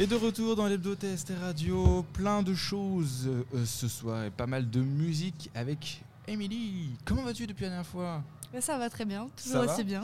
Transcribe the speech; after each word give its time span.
Et 0.00 0.06
de 0.06 0.16
retour 0.16 0.56
dans 0.56 0.66
l'hebdo 0.66 0.94
test 0.94 1.30
radio, 1.42 2.06
plein 2.14 2.42
de 2.42 2.54
choses 2.54 3.28
euh, 3.28 3.66
ce 3.66 3.86
soir 3.86 4.24
et 4.24 4.30
pas 4.30 4.46
mal 4.46 4.70
de 4.70 4.80
musique 4.80 5.50
avec 5.54 6.02
Emily. 6.26 6.88
Comment 7.04 7.22
vas-tu 7.22 7.46
depuis 7.46 7.64
la 7.64 7.68
dernière 7.68 7.86
fois? 7.86 8.22
Ça 8.60 8.78
va 8.78 8.88
très 8.88 9.04
bien, 9.04 9.28
toujours 9.36 9.70
aussi 9.70 9.84
bien. 9.84 10.02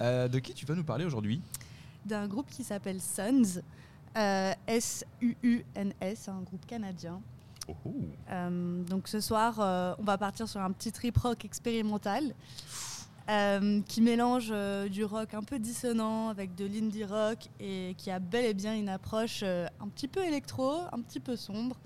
Euh, 0.00 0.28
de 0.28 0.38
qui 0.38 0.54
tu 0.54 0.64
vas 0.64 0.76
nous 0.76 0.84
parler 0.84 1.04
aujourd'hui? 1.04 1.42
D'un 2.06 2.28
groupe 2.28 2.48
qui 2.50 2.62
s'appelle 2.62 3.00
Suns, 3.00 3.60
euh, 4.16 4.52
S-U-U-N-S, 4.68 6.28
un 6.28 6.42
groupe 6.42 6.64
canadien. 6.64 7.20
Oh, 7.66 7.74
oh. 7.84 7.90
donc 8.88 9.08
ce 9.08 9.18
soir, 9.18 9.58
on 9.98 10.04
va 10.04 10.18
partir 10.18 10.48
sur 10.48 10.60
un 10.60 10.70
petit 10.70 10.92
trip 10.92 11.18
rock 11.18 11.44
expérimental. 11.44 12.32
Euh, 13.28 13.80
qui 13.82 14.00
mélange 14.00 14.48
euh, 14.50 14.88
du 14.88 15.04
rock 15.04 15.34
un 15.34 15.44
peu 15.44 15.60
dissonant 15.60 16.28
avec 16.28 16.56
de 16.56 16.64
l'indie 16.64 17.04
rock 17.04 17.38
et 17.60 17.94
qui 17.96 18.10
a 18.10 18.18
bel 18.18 18.44
et 18.44 18.54
bien 18.54 18.74
une 18.74 18.88
approche 18.88 19.42
euh, 19.44 19.68
un 19.80 19.86
petit 19.86 20.08
peu 20.08 20.24
électro, 20.24 20.72
un 20.90 21.00
petit 21.00 21.20
peu 21.20 21.36
sombre. 21.36 21.76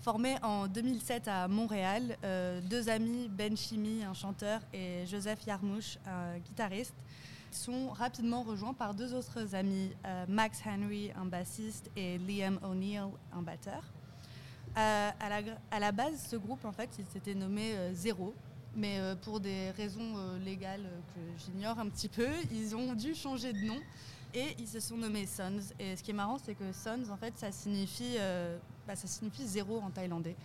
Formé 0.00 0.36
en 0.42 0.68
2007 0.68 1.28
à 1.28 1.48
Montréal, 1.48 2.16
deux 2.70 2.88
amis, 2.88 3.28
Ben 3.28 3.56
Chimi, 3.56 4.04
un 4.04 4.14
chanteur, 4.14 4.60
et 4.72 5.04
Joseph 5.04 5.44
Yarmouche, 5.44 5.98
un 6.06 6.38
guitariste, 6.38 6.94
sont 7.50 7.88
rapidement 7.88 8.44
rejoints 8.44 8.74
par 8.74 8.94
deux 8.94 9.14
autres 9.14 9.56
amis, 9.56 9.90
Max 10.28 10.60
Henry, 10.64 11.10
un 11.20 11.24
bassiste, 11.24 11.90
et 11.96 12.18
Liam 12.18 12.60
O'Neill, 12.62 13.08
un 13.32 13.42
batteur. 13.42 13.82
À, 14.76 15.80
la, 15.80 15.90
base, 15.90 16.24
ce 16.30 16.36
groupe, 16.36 16.64
en 16.64 16.72
fait, 16.72 16.90
il 17.00 17.06
s'était 17.06 17.34
nommé 17.34 17.74
Zéro, 17.92 18.32
mais 18.76 18.98
euh, 18.98 19.14
pour 19.16 19.40
des 19.40 19.70
raisons 19.70 20.16
euh, 20.16 20.38
légales 20.44 20.84
euh, 20.84 21.00
que 21.14 21.44
j'ignore 21.44 21.78
un 21.78 21.88
petit 21.88 22.08
peu, 22.08 22.28
ils 22.52 22.76
ont 22.76 22.94
dû 22.94 23.14
changer 23.14 23.52
de 23.52 23.66
nom 23.66 23.80
et 24.34 24.54
ils 24.58 24.68
se 24.68 24.80
sont 24.80 24.96
nommés 24.96 25.26
Sons. 25.26 25.72
Et 25.80 25.96
ce 25.96 26.02
qui 26.02 26.10
est 26.10 26.14
marrant, 26.14 26.38
c'est 26.44 26.54
que 26.54 26.72
Sons, 26.72 27.10
en 27.10 27.16
fait, 27.16 27.32
ça 27.36 27.50
signifie, 27.50 28.16
bah, 28.86 28.94
ça 28.94 29.06
signifie 29.06 29.46
zéro 29.46 29.80
en 29.80 29.90
thaïlandais. 29.90 30.36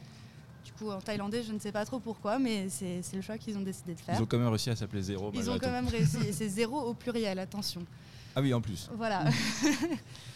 Du 0.63 0.71
coup, 0.71 0.89
en 0.89 1.01
thaïlandais, 1.01 1.43
je 1.43 1.51
ne 1.51 1.59
sais 1.59 1.73
pas 1.73 1.83
trop 1.83 1.99
pourquoi, 1.99 2.39
mais 2.39 2.69
c'est 2.69 3.01
le 3.13 3.21
choix 3.21 3.37
qu'ils 3.37 3.57
ont 3.57 3.63
décidé 3.63 3.93
de 3.95 3.99
faire. 3.99 4.15
Ils 4.15 4.21
ont 4.23 4.25
quand 4.25 4.37
même 4.37 4.47
réussi 4.47 4.69
à 4.69 4.77
s'appeler 4.77 5.01
zéro. 5.01 5.31
Ils 5.33 5.49
ont 5.49 5.59
quand 5.59 5.71
même 5.71 5.87
réussi, 5.87 6.19
et 6.25 6.31
c'est 6.31 6.47
zéro 6.47 6.79
au 6.79 6.93
pluriel, 6.93 7.37
attention. 7.39 7.85
Ah 8.33 8.41
oui, 8.41 8.53
en 8.53 8.61
plus. 8.61 8.89
Voilà. 8.95 9.25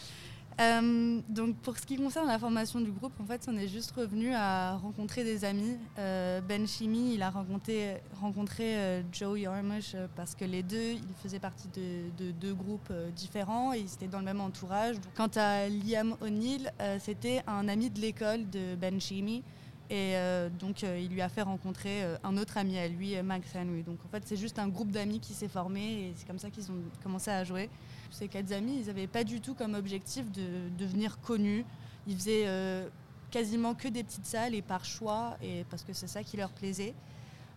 Euh, 0.62 1.20
donc 1.28 1.58
pour 1.58 1.78
ce 1.78 1.86
qui 1.86 1.98
concerne 1.98 2.28
la 2.28 2.40
formation 2.40 2.80
du 2.80 2.92
groupe, 2.92 3.14
en 3.20 3.26
fait, 3.26 3.46
on 3.50 3.58
est 3.58 3.68
juste 3.68 3.92
revenu 3.92 4.34
à 4.34 4.78
rencontrer 4.78 5.24
des 5.24 5.44
amis. 5.44 5.78
Euh, 6.00 6.40
ben 6.42 6.66
Chimi, 6.66 7.14
il 7.16 7.22
a 7.22 7.30
rencontré, 7.30 8.02
rencontré 8.22 8.78
euh, 8.78 9.02
Joe 9.12 9.40
Yarmush 9.40 9.96
parce 10.16 10.34
que 10.34 10.46
les 10.46 10.64
deux, 10.64 10.94
ils 10.94 11.16
faisaient 11.22 11.40
partie 11.40 11.68
de, 11.68 12.32
deux 12.32 12.54
groupes 12.54 12.92
différents 13.16 13.74
et 13.74 13.80
ils 13.80 13.94
étaient 13.94 14.08
dans 14.08 14.20
le 14.20 14.26
même 14.26 14.42
entourage. 14.42 14.96
Quant 15.16 15.30
à 15.36 15.68
Liam 15.68 16.16
O'Neill, 16.22 16.72
c'était 17.00 17.44
un 17.48 17.68
ami 17.68 17.90
de 17.90 18.00
l'école 18.00 18.50
de 18.50 18.76
Ben 18.76 19.00
Chimi. 19.00 19.44
Et 19.90 20.16
donc, 20.60 20.82
il 20.82 21.10
lui 21.10 21.22
a 21.22 21.30
fait 21.30 21.44
rencontrer 21.44 22.04
un 22.24 22.38
autre 22.38 22.58
ami 22.58 22.78
à 22.78 22.88
lui, 22.88 23.22
Max 23.22 23.50
Henry. 23.56 23.84
Donc, 23.84 24.00
en 24.06 24.10
fait, 24.10 24.24
c'est 24.26 24.36
juste 24.36 24.58
un 24.60 24.68
groupe 24.68 24.92
d'amis 24.92 25.20
qui 25.20 25.34
s'est 25.34 25.48
formé 25.48 25.82
et 25.82 26.14
c'est 26.16 26.28
comme 26.28 26.40
ça 26.40 26.50
qu'ils 26.50 26.72
ont 26.72 26.82
commencé 27.04 27.30
à 27.30 27.44
jouer 27.44 27.70
ces 28.16 28.28
quatre 28.28 28.52
amis, 28.52 28.80
ils 28.80 28.88
n'avaient 28.88 29.08
pas 29.08 29.24
du 29.24 29.42
tout 29.42 29.54
comme 29.54 29.74
objectif 29.74 30.32
de 30.32 30.70
devenir 30.78 31.20
connus. 31.20 31.66
Ils 32.08 32.16
faisaient 32.16 32.48
euh, 32.48 32.88
quasiment 33.30 33.76
que 33.76 33.88
des 33.88 34.04
petites 34.04 34.26
salles 34.26 34.56
et 34.56 34.62
par 34.62 34.86
choix, 34.86 35.38
et 35.42 35.66
parce 35.70 35.84
que 35.84 35.94
c'est 35.94 36.08
ça 36.08 36.24
qui 36.24 36.38
leur 36.38 36.52
plaisait. 36.52 36.94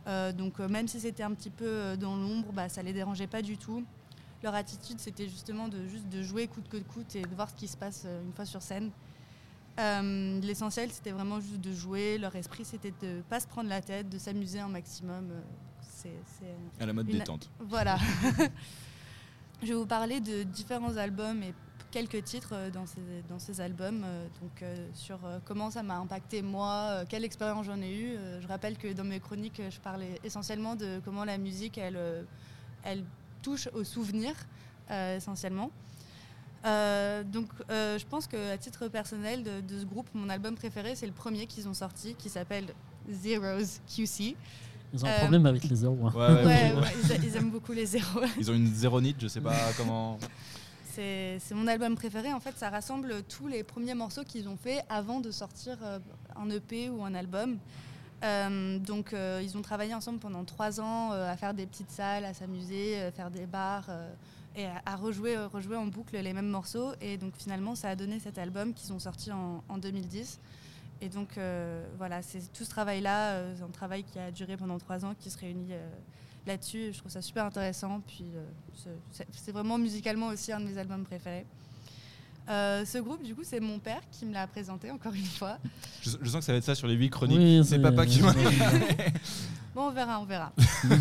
Euh, 0.07 0.33
donc 0.33 0.59
euh, 0.59 0.69
même 0.69 0.89
si 0.89 1.01
c'était 1.01 1.23
un 1.23 1.33
petit 1.33 1.51
peu 1.51 1.97
dans 1.97 2.17
l'ombre, 2.17 2.53
bah, 2.53 2.69
ça 2.69 2.83
les 2.83 2.93
dérangeait 2.93 3.27
pas 3.27 3.41
du 3.43 3.57
tout. 3.57 3.85
Leur 4.43 4.55
attitude, 4.55 5.01
c'était 5.01 5.29
justement 5.29 5.69
de 5.69 5.87
juste 5.87 6.09
de 6.09 6.23
jouer 6.23 6.47
coûte 6.49 6.69
que 6.69 6.77
coûte 6.77 7.15
et 7.17 7.23
de 7.23 7.35
voir 7.35 7.51
ce 7.51 7.55
qui 7.55 7.69
se 7.69 7.77
passe 7.77 8.07
une 8.25 8.33
fois 8.33 8.45
sur 8.45 8.63
scène. 8.63 8.91
L'essentiel, 10.43 10.91
c'était 10.91 11.13
vraiment 11.13 11.41
juste 11.41 11.61
de 11.61 11.73
jouer. 11.73 12.19
Leur 12.19 12.35
esprit, 12.35 12.65
c'était 12.65 12.93
de 13.03 13.19
ne 13.19 13.23
pas 13.23 13.39
se 13.39 13.47
prendre 13.47 13.69
la 13.69 13.81
tête, 13.81 14.09
de 14.09 14.19
s'amuser 14.19 14.59
un 14.59 14.69
maximum. 14.69 15.31
C'est 15.81 16.11
à 16.81 16.87
la 16.87 16.93
mode 16.93 17.07
détente. 17.07 17.51
Voilà. 17.59 17.99
Je 19.61 19.69
vais 19.69 19.75
vous 19.75 19.87
parler 19.87 20.21
de 20.21 20.45
différents 20.45 20.97
albums 20.99 21.43
et 21.43 21.53
quelques 21.91 22.23
titres 22.23 22.53
euh, 22.53 22.71
dans 22.71 23.39
ces, 23.39 23.61
albums, 23.61 24.05
euh, 24.05 24.27
donc 24.41 24.63
euh, 24.63 24.77
sur 24.95 25.19
comment 25.45 25.71
ça 25.73 25.83
m'a 25.83 25.97
impacté 25.97 26.43
moi, 26.43 27.03
quelle 27.09 27.25
expérience 27.25 27.67
j'en 27.67 27.81
ai 27.83 27.93
eue. 27.93 28.17
je 28.41 28.47
rappelle 28.47 28.79
que 28.79 28.93
dans 28.93 29.03
mes 29.03 29.19
chroniques, 29.19 29.61
je 29.69 29.81
parlais 29.81 30.21
essentiellement 30.23 30.77
de 30.77 31.01
comment 31.05 31.25
la 31.25 31.39
musique, 31.39 31.77
elle 31.77 33.05
touche 33.43 33.69
aux 33.75 33.83
souvenirs, 33.85 34.37
essentiellement. 34.91 35.73
donc 36.65 37.49
je 37.69 38.07
pense 38.07 38.29
qu'à 38.29 38.57
titre 38.59 38.87
personnel 38.87 39.43
de, 39.43 39.61
de, 39.61 39.81
ce 39.81 39.85
groupe, 39.85 40.09
mon 40.15 40.29
album 40.29 40.55
préféré, 40.55 40.95
c'est 40.95 41.07
le 41.07 41.13
premier 41.13 41.47
qu'ils 41.47 41.69
ont 41.69 41.75
sorti, 41.75 42.15
qui 42.15 42.29
s'appelle 42.29 42.67
Zeros 43.11 43.81
QC. 43.89 44.37
Ils 44.93 45.05
ont 45.05 45.09
un 45.09 45.19
problème 45.19 45.47
avec 45.47 45.65
les 45.65 45.77
zéros. 45.77 45.99
Hein. 46.07 46.13
Ouais, 46.15 46.73
ils, 47.23 47.37
aiment 47.37 47.51
beaucoup 47.51 47.73
les 47.73 47.87
zéros. 47.87 48.21
Ils 48.39 48.51
ont 48.51 48.55
une 48.55 48.73
zéronite, 48.73 49.17
je 49.21 49.29
sais 49.29 49.41
pas 49.41 49.55
comment. 49.77 50.19
C'est 51.01 51.55
mon 51.55 51.69
album 51.69 51.95
préféré. 51.95 52.33
En 52.33 52.41
fait, 52.41 52.57
ça 52.57 52.71
rassemble 52.71 53.23
tous 53.29 53.47
les 53.47 53.63
premiers 53.63 53.95
morceaux 53.95 54.25
qu'ils 54.25 54.49
ont 54.49 54.57
fait 54.57 54.83
avant 54.89 55.21
de 55.21 55.31
sortir 55.31 55.79
euh, 55.85 56.01
un 56.35 56.51
EP 56.51 56.91
ou 56.91 57.05
un 57.05 57.15
album. 57.15 57.59
Euh, 58.25 58.81
donc, 58.81 59.13
euh, 59.13 59.41
ils 59.41 59.57
ont 59.57 59.63
travaillé 59.63 59.95
ensemble 59.95 60.19
pendant 60.19 60.43
trois 60.45 60.81
ans 60.81 61.13
à 61.13 61.37
faire 61.37 61.55
des 61.55 61.67
petites 61.67 61.93
salles, 61.93 62.25
à 62.25 62.35
s'amuser, 62.35 63.11
faire 63.15 63.31
des 63.31 63.47
bars 63.47 63.89
et 64.57 64.67
à, 64.85 64.97
rejouer, 64.97 65.37
rejouer 65.37 65.77
en 65.77 65.87
boucle 65.87 66.17
les 66.17 66.33
mêmes 66.33 66.49
morceaux. 66.49 66.91
Et 67.01 67.17
donc, 67.17 67.35
finalement, 67.37 67.77
ça 67.77 67.91
a 67.91 67.95
donné 67.95 68.19
cet 68.19 68.37
album 68.37 68.75
qu'ils 68.75 68.93
ont 68.93 68.99
sorti 68.99 69.31
en, 69.31 69.63
en 69.69 69.79
2010. 69.79 70.41
Et 71.01 71.09
donc 71.09 71.39
euh, 71.39 71.85
voilà, 71.97 72.23
c'est 72.23 72.41
tout 72.53 72.65
ce 72.65 72.71
travail-là, 72.71 73.31
euh, 73.31 73.55
c'est 73.57 73.63
un 73.63 73.69
travail 73.69 74.03
qui 74.03 74.19
a 74.19 74.31
duré 74.31 74.57
pendant 74.57 74.79
trois 74.79 75.05
ans, 75.05 75.15
qui 75.19 75.31
se 75.31 75.39
réunit 75.39 75.73
euh, 75.73 75.89
là-dessus. 76.47 76.91
Je 76.93 76.99
trouve 76.99 77.13
ça 77.13 77.23
super 77.23 77.45
intéressant. 77.45 78.01
Puis 78.07 78.25
c'est 79.33 79.53
vraiment 79.53 79.79
musicalement 79.79 80.29
aussi 80.29 80.53
un 80.53 80.61
de 80.61 80.67
mes 80.67 80.79
albums 80.79 81.05
préférés. 81.05 81.47
ce 82.49 82.99
groupe, 82.99 83.23
du 83.23 83.35
coup, 83.35 83.43
c'est 83.45 83.61
mon 83.61 83.79
père 83.79 84.01
qui 84.11 84.27
me 84.27 84.33
l'a 84.33 84.47
présenté 84.47 84.91
encore 84.91 85.15
une 85.15 85.25
fois. 85.25 85.59
Je, 86.03 86.11
sens 86.11 86.41
que 86.41 86.45
ça 86.45 86.53
va 86.53 86.59
être 86.59 86.65
ça 86.65 86.75
sur 86.75 86.89
les 86.89 86.95
huit 86.95 87.11
chroniques. 87.11 87.65
c'est 87.65 87.79
papa 87.79 88.05
qui 88.05 88.21
m'a. 88.21 88.35
Bon, 89.79 89.87
on 89.87 89.91
verra, 89.93 90.21
on 90.21 90.25
verra. 90.25 90.53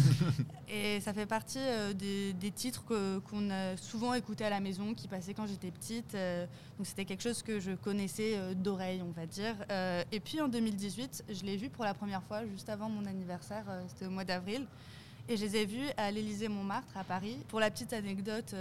et 0.69 0.99
ça 1.01 1.11
fait 1.11 1.25
partie 1.25 1.57
euh, 1.57 1.93
des, 1.93 2.51
titres 2.51 2.83
qu'on 2.85 3.49
a 3.49 3.75
souvent 3.75 4.13
écoutés 4.13 4.45
à 4.45 4.51
la 4.51 4.59
maison, 4.59 4.93
qui 4.93 5.07
passaient 5.07 5.33
quand 5.33 5.47
j'étais 5.47 5.71
petite. 5.71 6.13
Euh, 6.13 6.45
donc 6.77 6.85
c'était 6.85 7.03
quelque 7.03 7.23
chose 7.23 7.41
que 7.41 7.59
je 7.59 7.71
connaissais 7.71 8.37
euh, 8.37 8.53
d'oreille, 8.53 9.01
on 9.01 9.09
va 9.19 9.25
dire. 9.25 9.55
et 10.11 10.19
puis 10.19 10.41
en 10.41 10.47
2018, 10.47 11.23
je 11.27 11.43
l'ai 11.43 11.57
vu 11.57 11.71
pour 11.71 11.85
la 11.85 11.95
première 11.95 12.21
fois, 12.21 12.45
juste 12.45 12.69
avant 12.69 12.87
mon 12.87 13.07
anniversaire, 13.07 13.65
c'était 13.87 14.05
au 14.05 14.11
mois 14.11 14.25
d'avril. 14.25 14.67
Et 15.27 15.37
je 15.37 15.45
les 15.45 15.55
ai 15.55 15.65
vus 15.65 15.87
à 15.97 16.11
l'Élysée 16.11 16.47
Montmartre, 16.47 16.95
à 16.95 17.03
Paris. 17.03 17.39
Pour 17.47 17.59
la 17.59 17.71
petite 17.71 17.93
anecdote, 17.93 18.53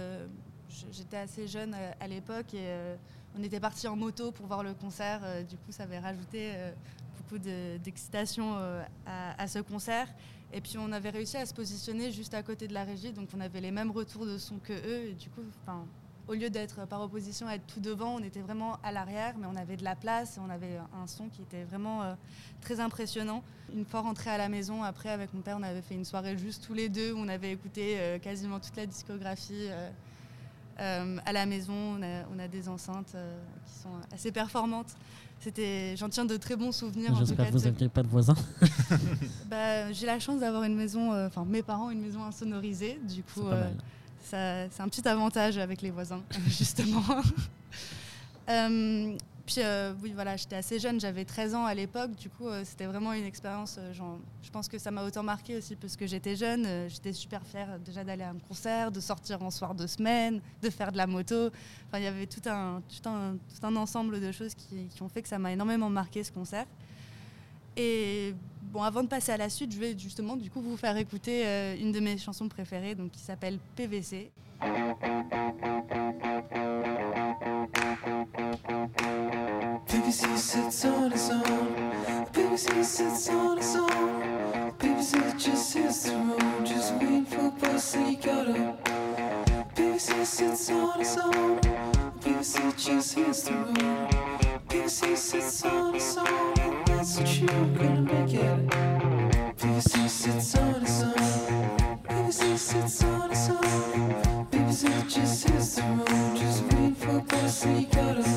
j'étais 0.91 1.17
assez 1.17 1.47
jeune 1.47 1.75
à 1.99 2.07
l'époque 2.07 2.55
et 2.55 2.75
on 3.37 3.43
était 3.43 3.59
parti 3.59 3.87
en 3.87 3.95
moto 3.95 4.31
pour 4.31 4.47
voir 4.47 4.63
le 4.63 4.73
concert. 4.73 5.21
du 5.47 5.57
coup, 5.57 5.71
ça 5.71 5.83
avait 5.83 5.99
rajouté 5.99 6.53
d'excitation 7.35 8.55
euh, 8.57 8.83
à, 9.05 9.47
ce 9.47 9.59
concert. 9.59 10.07
Et 10.53 10.61
puis 10.61 10.77
on 10.77 10.91
avait 10.93 11.09
réussi 11.09 11.35
à 11.35 11.45
se 11.45 11.53
positionner 11.53 12.11
juste 12.11 12.33
à 12.33 12.41
côté 12.41 12.67
de 12.67 12.73
la 12.73 12.85
régie, 12.85 13.11
donc 13.11 13.29
on 13.35 13.41
avait 13.41 13.59
les 13.59 13.71
mêmes 13.71 13.91
retours 13.91 14.25
de 14.25 14.37
son 14.37 14.59
que 14.59 14.71
eux. 14.73 15.09
Et 15.09 15.13
du 15.13 15.29
coup, 15.29 15.41
au 16.27 16.33
lieu 16.33 16.49
d'être 16.49 16.87
par 16.87 17.01
opposition 17.01 17.47
à 17.47 17.55
être 17.55 17.67
tout 17.67 17.81
devant, 17.81 18.15
on 18.15 18.23
était 18.23 18.41
vraiment 18.41 18.77
à 18.83 18.91
l'arrière, 18.91 19.35
mais 19.37 19.45
on 19.45 19.55
avait 19.57 19.75
de 19.75 19.83
la 19.83 19.95
place 19.95 20.37
et 20.37 20.39
on 20.39 20.49
avait 20.49 20.77
un 20.93 21.07
son 21.07 21.27
qui 21.27 21.41
était 21.41 21.63
vraiment 21.63 22.03
euh, 22.03 22.13
très 22.61 22.79
impressionnant. 22.79 23.43
Une 23.75 23.85
fois 23.85 24.01
rentré 24.01 24.29
à 24.29 24.37
la 24.37 24.47
maison, 24.47 24.83
après 24.83 25.09
avec 25.09 25.33
mon 25.33 25.41
père, 25.41 25.57
on 25.59 25.63
avait 25.63 25.81
fait 25.81 25.95
une 25.95 26.05
soirée 26.05 26.37
juste 26.37 26.63
tous 26.65 26.73
les 26.73 26.87
deux 26.87 27.11
où 27.11 27.17
on 27.17 27.27
avait 27.27 27.51
écouté 27.51 27.95
euh, 27.97 28.19
quasiment 28.19 28.61
toute 28.61 28.77
la 28.77 28.85
discographie. 28.85 29.69
À 30.77 31.33
la 31.33 31.45
maison, 31.45 31.73
on 31.73 32.03
a, 32.03 32.23
on 32.35 32.39
a 32.39 32.47
des 32.47 32.69
enceintes 32.69 33.15
qui 33.65 33.79
sont 33.81 33.89
assez 34.13 34.31
performantes. 34.31 34.95
C'était, 35.39 35.95
j'en 35.95 36.09
tiens 36.09 36.25
de 36.25 36.35
très 36.35 36.55
bons 36.55 36.71
souvenirs. 36.71 37.15
J'espère 37.15 37.47
que 37.47 37.51
vous 37.51 37.59
n'aviez 37.65 37.89
pas 37.89 38.01
de 38.01 38.07
voisins. 38.07 38.35
bah, 39.49 39.91
j'ai 39.91 40.07
la 40.07 40.19
chance 40.19 40.39
d'avoir 40.39 40.63
une 40.63 40.75
maison, 40.75 41.13
euh, 41.13 41.27
enfin 41.27 41.45
mes 41.45 41.61
parents 41.61 41.91
une 41.91 42.01
maison 42.01 42.23
insonorisée, 42.23 42.99
du 43.07 43.23
coup 43.23 43.47
euh, 43.47 43.69
c'est 44.23 44.81
un 44.81 44.89
petit 44.89 45.07
avantage 45.07 45.57
avec 45.57 45.81
les 45.81 45.91
voisins 45.91 46.23
justement. 46.47 47.03
puis 49.47 49.63
euh, 49.63 49.93
oui, 50.03 50.11
voilà, 50.13 50.35
j'étais 50.35 50.57
assez 50.57 50.77
jeune, 50.77 50.99
j'avais 50.99 51.23
13 51.23 51.55
ans 51.55 51.65
à 51.65 51.73
l'époque, 51.73 52.11
du 52.17 52.29
coup 52.29 52.49
euh, 52.49 52.63
c'était 52.65 52.85
vraiment 52.85 53.13
une 53.13 53.23
expérience, 53.23 53.77
euh, 53.79 53.93
je 53.93 54.51
pense 54.51 54.67
que 54.67 54.77
ça 54.77 54.91
m'a 54.91 55.05
autant 55.05 55.23
marqué 55.23 55.55
aussi 55.55 55.77
parce 55.77 55.95
que 55.95 56.05
j'étais 56.05 56.35
jeune, 56.35 56.67
j'étais 56.89 57.13
super 57.13 57.41
fière 57.47 57.79
déjà 57.79 58.03
d'aller 58.03 58.23
à 58.23 58.31
un 58.31 58.39
concert, 58.45 58.91
de 58.91 58.99
sortir 58.99 59.41
en 59.41 59.49
soir 59.49 59.73
de 59.73 59.87
semaine, 59.87 60.41
de 60.61 60.69
faire 60.69 60.91
de 60.91 60.97
la 60.97 61.07
moto. 61.07 61.47
Enfin, 61.87 61.99
il 61.99 62.03
y 62.03 62.07
avait 62.07 62.25
tout 62.25 62.41
un, 62.45 62.81
tout 62.89 63.09
un, 63.09 63.37
tout 63.37 63.65
un 63.65 63.75
ensemble 63.77 64.19
de 64.19 64.31
choses 64.33 64.53
qui, 64.53 64.87
qui 64.93 65.01
ont 65.01 65.07
fait 65.07 65.21
que 65.21 65.29
ça 65.29 65.39
m'a 65.39 65.53
énormément 65.53 65.89
marqué 65.89 66.25
ce 66.25 66.31
concert. 66.31 66.65
Et 67.77 68.35
bon, 68.63 68.83
avant 68.83 69.01
de 69.01 69.07
passer 69.07 69.31
à 69.31 69.37
la 69.37 69.49
suite, 69.49 69.71
je 69.71 69.79
vais 69.79 69.97
justement 69.97 70.35
du 70.35 70.49
coup 70.49 70.59
vous 70.61 70.75
faire 70.75 70.97
écouter 70.97 71.77
une 71.79 71.93
de 71.93 72.01
mes 72.01 72.17
chansons 72.17 72.49
préférées, 72.49 72.95
donc 72.95 73.11
qui 73.11 73.21
s'appelle 73.21 73.59
PVC. 73.77 74.29
BBC 80.07 80.37
sits 80.37 80.85
on 80.85 81.11
its 81.11 81.29
own. 81.29 81.75
BBC 82.31 82.85
sits 82.85 83.27
on 83.29 83.57
its 83.57 83.75
own. 83.75 84.71
BBC 84.79 85.37
just 85.37 85.73
hits 85.73 86.03
the 86.03 86.15
road, 86.15 86.65
just 86.65 86.93
waiting 86.93 87.25
for 87.25 87.51
bus 87.51 87.93
and 87.95 88.07
he 88.07 88.15
got 88.15 88.47
up. 88.47 88.85
BBC 89.75 90.25
sits 90.25 90.69
on 90.71 91.01
its 91.01 91.17
own. 91.17 91.59
BBC 92.21 92.77
just 92.77 93.15
hits 93.15 93.41
the 93.43 93.53
road. 93.53 94.09
BBC 94.69 95.17
sits 95.17 95.65
on 95.65 95.95
its 95.95 96.15
own, 96.15 96.53
and 96.57 96.87
that's 96.87 97.17
what 97.17 97.39
you're 97.41 97.65
gonna 97.75 98.01
make 98.01 98.33
it. 98.33 98.69
BBC 99.57 100.07
sits 100.07 100.55
on 100.55 100.83
its 100.83 101.03
own. 101.03 101.97
BBC 102.07 102.57
sits 102.57 103.03
on 103.03 103.29
its 103.31 103.49
own. 103.49 104.47
BBC 104.51 105.09
just 105.09 105.49
hits 105.49 105.75
the 105.75 105.81
road, 105.81 106.37
just 106.37 106.63
waiting 106.63 106.95
for 106.95 107.19
bus 107.19 107.65
and 107.65 107.79
he 107.79 107.85
got 107.87 108.17
up. 108.19 108.36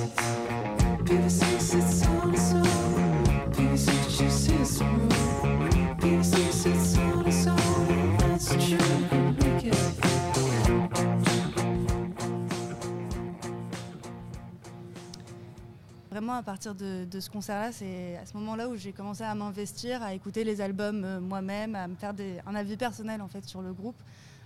À 16.41 16.43
partir 16.43 16.75
de, 16.75 17.07
ce 17.21 17.29
concert-là, 17.29 17.71
c'est 17.71 18.17
à 18.17 18.25
ce 18.25 18.35
moment-là 18.39 18.71
où 18.71 18.75
j'ai 18.75 18.93
commencé 18.93 19.23
à 19.23 19.35
m'investir, 19.35 20.03
à 20.03 20.15
écouter 20.15 20.43
les 20.43 20.63
albums 20.63 21.05
euh, 21.05 21.21
moi-même, 21.21 21.75
à 21.75 21.87
me 21.87 21.95
faire 21.95 22.15
un 22.47 22.55
avis 22.55 22.79
personnel 22.79 23.21
en 23.21 23.29
fait 23.29 23.45
sur 23.45 23.61
le 23.61 23.75
groupe, 23.75 24.01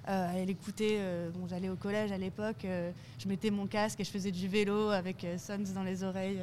euh, 0.09 0.43
à 0.43 0.45
l'écouter. 0.45 0.97
euh, 0.99 1.31
bon, 1.31 1.47
j'allais 1.47 1.69
au 1.69 1.77
collège 1.77 2.11
à 2.11 2.19
l'époque, 2.19 2.65
euh, 2.65 2.91
je 3.19 3.29
mettais 3.29 3.51
mon 3.51 3.69
casque 3.69 4.01
et 4.01 4.05
je 4.05 4.11
faisais 4.11 4.33
du 4.33 4.49
vélo 4.49 4.91
avec 4.91 5.25
Sons 5.39 5.73
dans 5.73 5.85
les 5.85 6.03
oreilles. 6.03 6.41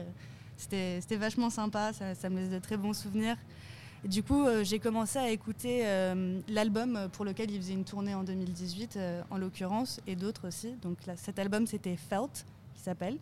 C'était 0.56 1.18
vachement 1.18 1.50
sympa, 1.50 1.92
ça, 1.92 2.30
me 2.30 2.38
laisse 2.38 2.50
de 2.50 2.59
très 2.59 2.77
bons 2.77 2.94
souvenirs. 2.94 3.36
Et 4.06 4.07
du 4.07 4.24
coup, 4.24 4.45
j'ai 4.63 4.80
commencé 4.80 5.19
à 5.19 5.30
écouter 5.31 5.83
l'album 6.48 7.09
pour 7.12 7.25
lequel 7.25 7.51
il 7.51 7.59
faisait 7.59 7.74
une 7.74 7.83
tournée 7.83 8.15
en 8.15 8.24
2018, 8.24 8.95
euh, 8.95 9.21
en 9.30 9.38
l'occurrence, 9.38 10.00
et 10.07 10.15
d'autres 10.15 10.48
aussi. 10.48 10.74
Donc 10.81 10.98
cet 11.18 11.39
album, 11.39 11.68
c'était 11.68 11.98
Felt, 11.98 12.45
qui 12.75 12.81
s'appelle. 12.81 13.18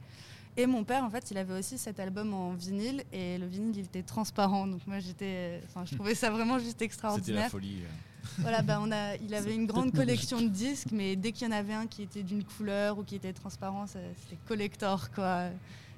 Et 0.60 0.68
mon 0.68 0.84
père, 0.84 1.06
en 1.06 1.10
fait, 1.10 1.32
il 1.32 1.38
avait 1.38 1.58
aussi 1.58 1.78
cet 1.78 2.02
album 2.02 2.34
en 2.34 2.52
vinyle, 2.52 3.02
et 3.14 3.38
le 3.38 3.46
vinyle, 3.48 3.78
il 3.78 3.86
était 3.86 4.04
transparent. 4.04 4.68
Donc 4.68 4.86
moi, 4.86 5.00
j'étais, 5.00 5.62
enfin, 5.68 5.86
je 5.86 5.96
trouvais 5.96 6.16
ça 6.16 6.30
vraiment 6.30 6.60
juste 6.60 6.72
C'était 6.72 6.86
extraordinaire. 6.86 7.44
la 7.44 7.50
folie. 7.50 7.78
euh. 7.82 8.28
Voilà, 8.40 8.62
bah, 8.62 8.80
on 8.82 8.92
a, 8.92 9.16
il 9.16 9.34
avait 9.34 9.56
une 9.56 9.66
grande 9.66 9.94
collection 9.94 10.42
de 10.42 10.50
disques, 10.50 10.90
mais 10.92 11.16
dès 11.16 11.32
qu'il 11.32 11.48
y 11.48 11.50
en 11.50 11.56
avait 11.56 11.74
un 11.74 11.88
qui 11.88 12.04
était 12.04 12.24
d'une 12.24 12.44
couleur 12.44 13.00
ou 13.00 13.04
qui 13.04 13.16
était 13.16 13.32
transparent, 13.32 13.88
c'était 13.88 14.38
collector, 14.50 15.10
quoi. 15.12 15.46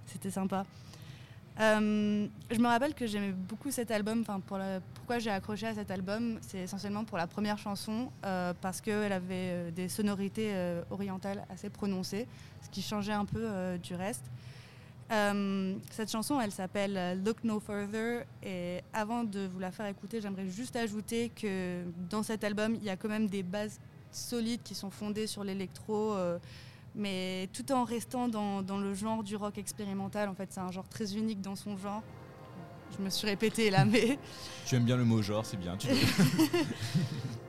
C'était 0.05 0.29
sympa. 0.29 0.63
Euh, 1.61 2.27
je 2.49 2.59
me 2.59 2.67
rappelle 2.67 2.95
que 2.95 3.05
j'aimais 3.05 3.33
beaucoup 3.33 3.69
cet 3.69 3.91
album. 3.91 4.21
Enfin, 4.21 4.41
pourquoi 4.95 5.19
j'ai 5.19 5.29
accroché 5.29 5.67
à 5.67 5.75
cet 5.75 5.91
album, 5.91 6.39
c'est 6.41 6.59
essentiellement 6.59 7.03
pour 7.03 7.19
la 7.19 7.27
première 7.27 7.59
chanson, 7.59 8.11
euh, 8.25 8.53
parce 8.59 8.81
qu'elle 8.81 9.11
avait 9.11 9.51
euh, 9.51 9.71
des 9.71 9.87
sonorités 9.87 10.51
orientales 10.89 11.45
assez 11.49 11.69
prononcées, 11.69 12.27
ce 12.63 12.69
qui 12.69 12.81
changeait 12.81 13.13
un 13.13 13.25
peu 13.25 13.47
du 13.81 13.95
reste. 13.95 14.25
Cette 15.91 16.09
chanson, 16.09 16.39
elle 16.39 16.53
s'appelle 16.53 17.21
Look 17.23 17.43
No 17.43 17.59
Further. 17.59 18.25
Et 18.41 18.79
avant 18.93 19.23
de 19.25 19.45
vous 19.45 19.59
la 19.59 19.71
faire 19.71 19.85
écouter, 19.85 20.21
j'aimerais 20.21 20.47
juste 20.47 20.75
ajouter 20.77 21.29
que 21.29 21.83
dans 22.09 22.23
cet 22.23 22.45
album, 22.45 22.75
il 22.75 22.83
y 22.83 22.89
a 22.89 22.95
quand 22.95 23.09
même 23.09 23.27
des 23.27 23.43
bases 23.43 23.79
solides 24.09 24.61
qui 24.63 24.73
sont 24.73 24.89
fondées 24.89 25.27
sur 25.27 25.43
l'électro, 25.43 26.15
mais 26.95 27.49
tout 27.53 27.71
en 27.71 27.83
restant 27.83 28.27
dans, 28.27 28.61
dans 28.61 28.77
le 28.77 28.93
genre 28.93 29.23
du 29.23 29.35
rock 29.35 29.57
expérimental. 29.57 30.29
En 30.29 30.35
fait, 30.35 30.47
c'est 30.51 30.59
un 30.59 30.71
genre 30.71 30.87
très 30.87 31.15
unique 31.15 31.41
dans 31.41 31.55
son 31.55 31.77
genre. 31.77 32.01
Je 32.97 33.03
me 33.03 33.09
suis 33.09 33.27
répétée 33.27 33.69
là, 33.69 33.85
mais 33.85 34.19
Tu 34.65 34.75
aimes 34.75 34.83
bien 34.83 34.97
le 34.97 35.05
mot 35.05 35.21
genre, 35.21 35.45
c'est 35.45 35.57
bien. 35.57 35.77
Tu 35.77 35.87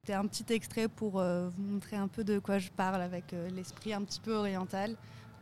C'était 0.00 0.12
un 0.12 0.26
petit 0.26 0.52
extrait 0.52 0.86
pour 0.86 1.18
euh, 1.18 1.48
vous 1.48 1.62
montrer 1.62 1.96
un 1.96 2.06
peu 2.06 2.22
de 2.22 2.38
quoi 2.38 2.58
je 2.58 2.70
parle 2.70 3.02
avec 3.02 3.32
euh, 3.32 3.48
l'esprit 3.50 3.92
un 3.92 4.02
petit 4.04 4.20
peu 4.20 4.32
oriental, 4.36 4.94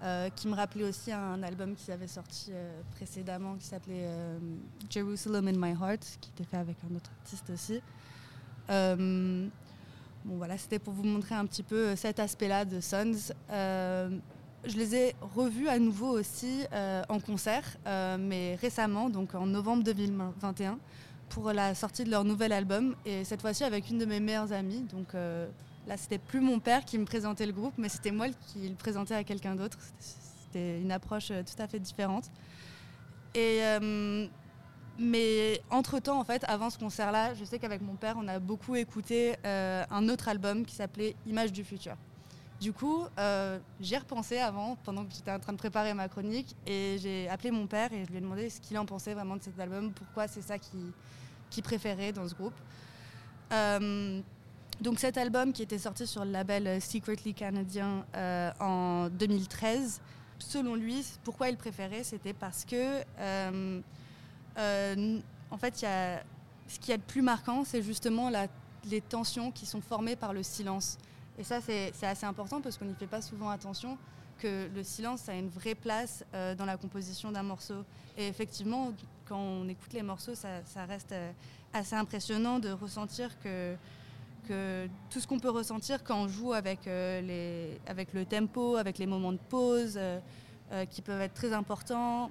euh, 0.02 0.30
qui 0.30 0.48
me 0.48 0.54
rappelait 0.54 0.84
aussi 0.84 1.12
un 1.12 1.42
album 1.42 1.74
qui 1.74 1.92
avait 1.92 2.06
sorti 2.06 2.52
précédemment 2.92 3.56
qui 3.56 3.66
s'appelait 3.66 4.08
Jerusalem 4.88 5.48
in 5.48 5.58
My 5.58 5.72
Heart, 5.72 6.18
qui 6.22 6.30
était 6.30 6.44
fait 6.44 6.56
avec 6.56 6.78
un 6.90 6.94
autre 6.96 7.10
artiste 7.20 7.50
aussi. 7.50 7.82
Bon 8.68 9.50
voilà, 10.38 10.56
c'était 10.56 10.78
pour 10.78 10.94
vous 10.94 11.04
montrer 11.04 11.34
un 11.34 11.44
petit 11.44 11.62
peu 11.62 11.94
cet 11.96 12.18
aspect-là 12.18 12.64
de 12.64 12.80
Sons. 12.80 13.34
Je 14.66 14.76
les 14.76 14.94
ai 14.96 15.14
revus 15.34 15.68
à 15.68 15.78
nouveau 15.78 16.18
aussi 16.18 16.64
euh, 16.72 17.02
en 17.08 17.20
concert, 17.20 17.64
euh, 17.86 18.16
mais 18.18 18.56
récemment, 18.56 19.08
donc 19.08 19.34
en 19.34 19.46
novembre 19.46 19.84
2021 19.84 20.78
pour 21.28 21.52
la 21.52 21.74
sortie 21.74 22.04
de 22.04 22.10
leur 22.10 22.24
nouvel 22.24 22.52
album 22.52 22.94
et 23.04 23.24
cette 23.24 23.40
fois-ci 23.40 23.62
avec 23.64 23.90
une 23.90 23.98
de 23.98 24.04
mes 24.04 24.18
meilleures 24.18 24.52
amies. 24.52 24.82
Donc 24.82 25.14
euh, 25.14 25.46
là, 25.86 25.96
c'était 25.96 26.18
plus 26.18 26.40
mon 26.40 26.58
père 26.58 26.84
qui 26.84 26.98
me 26.98 27.04
présentait 27.04 27.46
le 27.46 27.52
groupe, 27.52 27.74
mais 27.78 27.88
c'était 27.88 28.10
moi 28.10 28.26
qui 28.48 28.68
le 28.68 28.74
présentais 28.74 29.14
à 29.14 29.22
quelqu'un 29.24 29.54
d'autre. 29.54 29.78
C'était- 29.98 30.80
une 30.80 30.90
approche 30.90 31.30
euh, 31.30 31.42
tout 31.42 31.60
à 31.62 31.68
fait 31.68 31.78
différente. 31.80 32.30
Et 33.34 33.60
mais 34.98 35.60
entre-temps, 35.70 36.18
en 36.18 36.24
fait, 36.24 36.42
avant 36.48 36.70
ce 36.70 36.78
concert-là, 36.78 37.34
je 37.34 37.44
sais 37.44 37.58
qu'avec 37.58 37.82
mon 37.82 37.96
père, 37.96 38.16
on 38.18 38.26
a 38.28 38.38
beaucoup 38.38 38.74
écouté 38.76 39.34
un 39.44 40.08
autre 40.08 40.28
album 40.28 40.64
qui 40.64 40.74
s'appelait 40.74 41.14
Images 41.26 41.52
du 41.52 41.62
futur. 41.62 41.96
Du 42.60 42.72
coup, 42.72 43.04
euh, 43.18 43.58
j'y 43.80 43.94
ai 43.94 43.98
repensé 43.98 44.38
avant, 44.38 44.76
pendant 44.84 45.04
que 45.04 45.12
j'étais 45.12 45.30
en 45.30 45.38
train 45.38 45.52
de 45.52 45.58
préparer 45.58 45.92
ma 45.92 46.08
chronique, 46.08 46.56
et 46.66 46.96
j'ai 47.00 47.28
appelé 47.28 47.50
mon 47.50 47.66
père 47.66 47.92
et 47.92 48.04
je 48.04 48.10
lui 48.10 48.18
ai 48.18 48.20
demandé 48.20 48.48
ce 48.48 48.60
qu'il 48.60 48.78
en 48.78 48.86
pensait 48.86 49.12
vraiment 49.12 49.36
de 49.36 49.42
cet 49.42 49.58
album, 49.60 49.92
pourquoi 49.92 50.26
c'est 50.26 50.42
ça 50.42 50.58
qu'il 50.58 50.92
qu'il 51.50 51.62
préférait 51.62 52.12
dans 52.12 52.28
ce 52.28 52.34
groupe. 52.34 52.54
Euh, 53.52 54.20
donc 54.80 54.98
cet 54.98 55.16
album 55.16 55.52
qui 55.52 55.62
était 55.62 55.78
sorti 55.78 56.06
sur 56.06 56.24
le 56.24 56.30
label 56.32 56.80
Secretly 56.80 57.32
Canadien 57.32 58.04
euh, 58.14 58.50
en 58.60 59.08
2013, 59.08 60.00
selon 60.38 60.74
lui, 60.74 61.04
pourquoi 61.24 61.48
il 61.48 61.56
préférait, 61.56 62.04
c'était 62.04 62.34
parce 62.34 62.64
que, 62.64 63.02
euh, 63.18 63.80
en 65.50 65.58
fait, 65.58 65.80
il 65.80 65.84
y 65.84 65.88
a, 65.88 66.22
ce 66.68 66.92
le 66.92 66.98
plus 66.98 67.22
marquant, 67.22 67.64
c'est 67.64 67.82
justement 67.82 68.30
les 68.84 69.00
tensions 69.00 69.50
qui 69.50 69.64
sont 69.64 69.80
formées 69.80 70.16
par 70.16 70.32
le 70.32 70.42
silence. 70.42 70.98
Et 71.38 71.44
ça, 71.44 71.60
c'est 71.60 71.92
assez 72.02 72.26
important 72.26 72.60
parce 72.60 72.78
qu'on 72.78 72.86
n'y 72.86 72.94
fait 72.94 73.06
pas 73.06 73.22
souvent 73.22 73.50
attention 73.50 73.98
que 74.38 74.68
le 74.74 74.82
silence 74.82 75.28
a 75.28 75.34
une 75.34 75.48
vraie 75.48 75.74
place 75.74 76.24
euh, 76.34 76.54
dans 76.54 76.64
la 76.64 76.76
composition 76.76 77.32
d'un 77.32 77.42
morceau. 77.42 77.84
Et 78.16 78.28
effectivement, 78.28 78.92
quand 79.26 79.38
on 79.38 79.68
écoute 79.68 79.92
les 79.92 80.02
morceaux, 80.02 80.34
ça, 80.34 80.60
reste 80.86 81.12
euh, 81.12 81.32
assez 81.72 81.94
impressionnant 81.94 82.58
de 82.58 82.70
ressentir 82.70 83.30
que, 83.40 83.76
tout 85.10 85.18
ce 85.18 85.26
qu'on 85.26 85.40
peut 85.40 85.50
ressentir 85.50 86.04
quand 86.04 86.22
on 86.22 86.28
joue 86.28 86.52
avec, 86.52 86.86
euh, 86.86 87.20
les, 87.20 87.80
avec 87.90 88.12
le 88.12 88.24
tempo, 88.24 88.76
avec 88.76 88.98
les 88.98 89.06
moments 89.06 89.32
de 89.32 89.40
pause, 89.48 89.98
qui 90.90 91.00
peuvent 91.00 91.20
être 91.20 91.34
très 91.34 91.52
importants, 91.52 92.30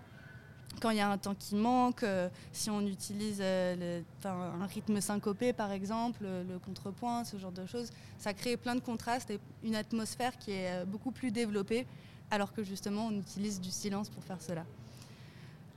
quand 0.79 0.89
il 0.91 0.98
y 0.98 1.01
a 1.01 1.10
un 1.10 1.17
temps 1.17 1.36
qui 1.36 1.55
manque, 1.55 2.03
euh, 2.03 2.29
si 2.51 2.70
on 2.70 2.82
utilise 2.82 3.39
euh, 3.41 4.01
un 4.24 4.65
rythme 4.65 5.01
syncopé 5.01 5.53
par 5.53 5.72
exemple, 5.72 6.24
le, 6.24 6.44
le 6.44 6.60
contrepoint, 6.60 7.24
ce 7.24 7.38
genre 7.38 7.51
de 7.51 7.65
choses, 7.65 7.91
ça 8.17 8.34
crée 8.34 8.58
plein 8.58 8.75
de 8.75 8.82
contrastes 8.82 9.29
et 9.32 9.39
une 9.63 9.75
atmosphère 9.75 10.38
qui 10.38 10.51
est 10.51 10.82
euh, 10.82 10.86
beaucoup 10.86 11.12
plus 11.12 11.32
développée, 11.32 11.86
alors 12.32 12.53
que 12.53 12.63
justement 12.63 13.08
on 13.08 13.20
utilise 13.20 13.60
du 13.62 13.72
silence 13.72 14.10
pour 14.10 14.24
faire 14.24 14.41
cela. 14.41 14.65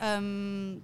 Euh, 0.03 0.77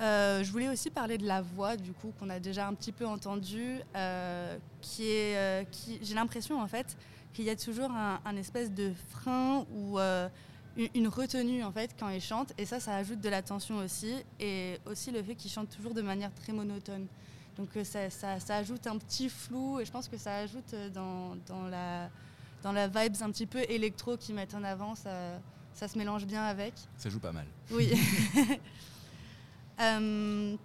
Euh, 0.00 0.42
je 0.42 0.50
voulais 0.50 0.70
aussi 0.70 0.88
parler 0.88 1.18
de 1.18 1.26
la 1.26 1.42
voix, 1.42 1.76
du 1.76 1.92
coup, 1.92 2.10
qu'on 2.18 2.30
a 2.30 2.40
déjà 2.40 2.66
un 2.66 2.72
petit 2.72 2.90
peu 2.90 3.06
entendu, 3.06 3.80
euh, 3.94 4.56
qui 4.80 5.04
est, 5.10 5.36
euh, 5.36 5.64
j'ai 6.00 6.14
l'impression 6.14 6.58
en 6.58 6.66
fait 6.66 6.96
qu'il 7.34 7.44
y 7.44 7.50
a 7.50 7.54
toujours 7.56 7.90
un, 7.90 8.18
un 8.24 8.36
espèce 8.36 8.72
de 8.72 8.94
frein 9.10 9.66
ou 9.74 9.98
euh, 9.98 10.26
une, 10.94 11.08
retenue 11.08 11.62
en 11.64 11.72
fait 11.72 11.94
quand 11.98 12.08
il 12.08 12.20
chante, 12.20 12.52
et 12.58 12.64
ça, 12.66 12.80
ça 12.80 12.96
ajoute 12.96 13.20
de 13.20 13.28
la 13.28 13.42
tension 13.42 13.78
aussi, 13.78 14.14
et 14.38 14.78
aussi 14.86 15.10
le 15.10 15.22
fait 15.22 15.34
qu'il 15.34 15.50
chante 15.50 15.68
toujours 15.70 15.94
de 15.94 16.02
manière 16.02 16.32
très 16.34 16.52
monotone. 16.52 17.06
Donc 17.56 17.68
euh, 17.76 17.84
ça, 17.84 18.08
ça- 18.10 18.40
ça 18.40 18.56
ajoute 18.56 18.86
un 18.86 18.96
petit 18.98 19.28
flou, 19.28 19.80
et 19.80 19.84
je 19.84 19.90
pense 19.90 20.08
que 20.08 20.16
ça 20.16 20.36
ajoute 20.38 20.72
euh, 20.74 20.88
dans, 20.90 21.36
dans 21.46 21.62
la 21.68 22.08
dans 22.62 22.72
la 22.72 22.88
vibes 22.88 23.16
un 23.22 23.30
petit 23.30 23.46
peu 23.46 23.60
électro 23.70 24.16
qu'ils 24.18 24.34
mettent 24.34 24.54
en 24.54 24.62
avant, 24.64 24.94
ça, 24.94 25.40
ça 25.72 25.88
se 25.88 25.96
mélange 25.96 26.26
bien 26.26 26.42
avec. 26.44 26.74
Ça 26.98 27.08
joue 27.08 27.18
pas 27.20 27.32
mal. 27.32 27.46
Oui. 27.70 27.90
Euh, 29.80 30.56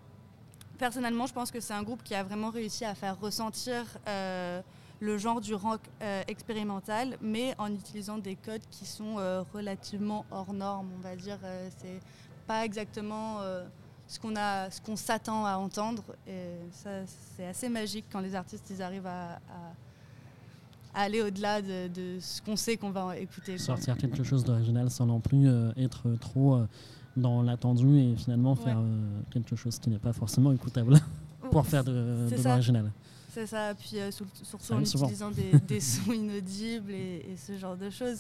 personnellement, 0.78 1.26
je 1.26 1.34
pense 1.34 1.52
que 1.52 1.60
c'est 1.60 1.74
un 1.74 1.84
groupe 1.84 2.04
qui 2.04 2.14
a 2.16 2.24
vraiment 2.24 2.50
réussi 2.50 2.84
à 2.86 2.96
faire 2.96 3.20
ressentir 3.20 3.86
euh, 4.08 4.62
le 5.02 5.18
genre 5.18 5.42
du 5.42 5.54
rock 5.54 5.82
euh, 6.02 6.24
expérimental, 6.28 7.18
mais 7.22 7.54
en 7.58 7.72
utilisant 7.74 8.18
des 8.18 8.36
codes 8.36 8.62
qui 8.72 8.86
sont 8.86 9.16
euh, 9.20 9.44
relativement 9.54 10.26
hors 10.32 10.54
normes, 10.54 10.90
on 10.98 11.02
va 11.02 11.16
dire. 11.16 11.38
Euh, 11.44 11.70
c'est 11.78 12.00
pas 12.48 12.64
exactement 12.66 13.42
euh, 13.42 13.66
ce 14.08 14.20
qu'on 14.20 14.36
a, 14.36 14.70
ce 14.72 14.80
qu'on 14.82 14.96
s'attend 14.96 15.46
à 15.46 15.58
entendre. 15.58 16.04
Et 16.28 16.54
ça, 16.72 16.90
c'est 17.36 17.46
assez 17.48 17.70
magique 17.70 18.06
quand 18.12 18.20
les 18.22 18.36
artistes 18.36 18.68
ils 18.70 18.82
arrivent 18.82 19.08
à, 19.08 19.34
à- 19.34 19.40
à 20.94 21.02
aller 21.02 21.22
au-delà 21.22 21.62
de, 21.62 21.90
de 21.90 22.20
ce 22.22 22.42
qu'on 22.42 22.56
sait 22.56 22.78
qu'on 22.78 22.92
va 22.92 23.18
écouter. 23.18 23.58
Sortir 23.58 23.98
quelque 23.98 24.24
chose 24.24 24.46
d'original 24.46 24.90
sans 24.90 25.06
non 25.06 25.20
plus 25.20 25.46
être 25.76 26.10
trop 26.22 26.62
dans 27.18 27.42
l'attendu 27.42 27.98
et 28.00 28.16
finalement 28.16 28.56
faire 28.56 28.78
Ouais. 28.78 28.86
quelque 29.32 29.58
chose 29.58 29.78
qui 29.78 29.90
n'est 29.90 30.00
pas 30.00 30.14
forcément 30.14 30.54
écoutable 30.54 30.98
pour 31.52 31.66
faire 31.66 31.84
de, 31.84 31.92
de 32.30 32.42
l'original. 32.44 32.92
C'est 33.36 33.48
ça, 33.48 33.74
puis 33.76 34.00
euh, 34.00 34.12
sur- 34.12 34.26
surtout 34.44 34.64
Ça 34.66 34.76
en 34.76 34.80
utilisant 34.82 35.30
des, 35.32 35.52
des 35.68 35.80
sons 35.82 36.14
inaudibles 36.14 36.92
et, 36.92 37.26
et 37.32 37.38
ce 37.38 37.58
genre 37.58 37.76
de 37.78 37.90
choses. 37.90 38.20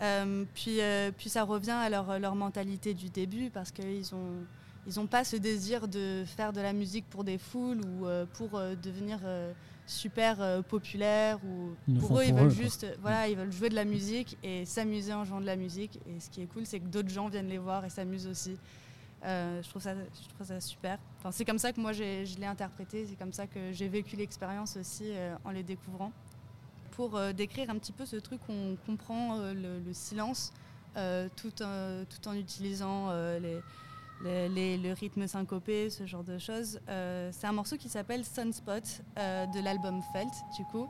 Euh, 0.00 0.44
puis, 0.54 0.80
euh, 0.80 1.10
puis 1.16 1.28
ça 1.28 1.42
revient 1.42 1.70
à 1.72 1.90
leur, 1.90 2.18
leur 2.18 2.34
mentalité 2.34 2.94
du 2.94 3.10
début 3.10 3.50
parce 3.50 3.70
qu'ils 3.70 4.14
ont 4.14 4.32
ils 4.86 4.98
ont 4.98 5.06
pas 5.06 5.22
ce 5.22 5.36
désir 5.36 5.86
de 5.86 6.24
faire 6.24 6.52
de 6.54 6.62
la 6.62 6.72
musique 6.72 7.04
pour 7.10 7.22
des 7.24 7.36
foules 7.36 7.80
ou 7.82 8.06
pour 8.32 8.58
devenir 8.82 9.18
super 9.86 10.62
populaire 10.64 11.38
ou 11.44 11.74
Ils 11.88 11.98
pour 11.98 12.18
eux 12.18 12.22
ils 12.24 12.30
pour 12.30 12.38
veulent 12.38 12.46
eux, 12.46 12.50
juste 12.54 12.86
voilà 13.02 13.28
ils 13.28 13.36
veulent 13.36 13.52
jouer 13.52 13.68
de 13.68 13.74
la 13.74 13.84
musique 13.84 14.38
et 14.42 14.64
s'amuser 14.64 15.12
en 15.12 15.24
jouant 15.26 15.40
de 15.42 15.46
la 15.46 15.56
musique. 15.56 15.98
Et 16.06 16.20
ce 16.20 16.30
qui 16.30 16.40
est 16.40 16.46
cool 16.46 16.64
c'est 16.64 16.80
que 16.80 16.86
d'autres 16.86 17.10
gens 17.10 17.28
viennent 17.28 17.48
les 17.50 17.58
voir 17.58 17.84
et 17.84 17.90
s'amusent 17.90 18.26
aussi 18.28 18.56
Euh, 19.24 19.60
je 19.62 19.68
trouve 19.68 19.82
ça 20.46 20.60
super 20.60 20.96
enfin 21.18 21.32
c'est 21.32 21.44
comme 21.44 21.58
ça 21.58 21.72
que 21.72 21.80
moi 21.80 21.92
je 21.92 22.38
l'ai 22.38 22.46
interprété 22.46 23.04
c'est 23.04 23.16
comme 23.16 23.32
ça 23.32 23.48
que 23.48 23.72
j'ai 23.72 23.88
vécu 23.88 24.14
l'expérience 24.14 24.76
aussi 24.76 25.06
euh, 25.10 25.34
en 25.44 25.50
les 25.50 25.64
découvrant 25.64 26.12
pour 26.92 27.16
euh, 27.16 27.32
décrire 27.32 27.68
un 27.70 27.78
petit 27.78 27.90
peu 27.90 28.06
ce 28.06 28.14
truc 28.14 28.40
on 28.48 28.76
comprend 28.86 29.38
le, 29.52 29.80
le 29.80 29.92
silence 29.92 30.52
tout, 31.36 31.62
en- 31.62 32.34
utilisant 32.34 33.08
le 33.10 34.92
rythme 34.94 35.26
syncopé, 35.28 35.90
ce 35.90 36.06
genre 36.06 36.24
de 36.24 36.38
choses. 36.38 36.80
C'est 36.86 37.46
un 37.46 37.52
morceau 37.52 37.76
qui 37.76 37.88
s'appelle 37.88 38.24
Sunspot 38.24 39.02
de 39.16 39.62
l'album 39.64 40.00
Felt, 40.12 40.32
du 40.56 40.64
coup. 40.64 40.88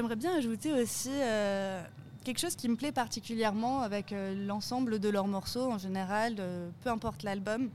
J'aimerais 0.00 0.16
bien 0.16 0.34
ajouter 0.34 0.72
aussi 0.72 1.10
euh, 1.12 1.84
quelque 2.24 2.38
chose 2.38 2.56
qui 2.56 2.70
me 2.70 2.76
plaît 2.76 2.90
particulièrement 2.90 3.82
avec 3.82 4.14
euh, 4.14 4.46
l'ensemble 4.46 4.98
de 4.98 5.10
leurs 5.10 5.26
morceaux 5.26 5.70
en 5.70 5.76
général, 5.76 6.36
peu 6.82 6.88
importe 6.88 7.22
l'album, 7.22 7.68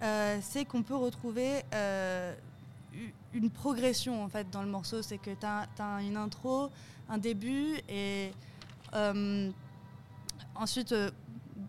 euh, 0.00 0.38
c'est 0.42 0.64
qu'on 0.64 0.84
peut 0.84 0.94
retrouver 0.94 1.62
une 3.34 3.50
progression 3.50 4.22
en 4.22 4.28
fait 4.28 4.48
dans 4.52 4.62
le 4.62 4.68
morceau. 4.68 5.02
C'est 5.02 5.18
que 5.18 5.32
tu 5.32 5.44
as, 5.44 5.66
une 6.02 6.16
intro, 6.16 6.70
un 7.08 7.18
début 7.18 7.74
et 7.88 8.30
ensuite, 10.54 10.94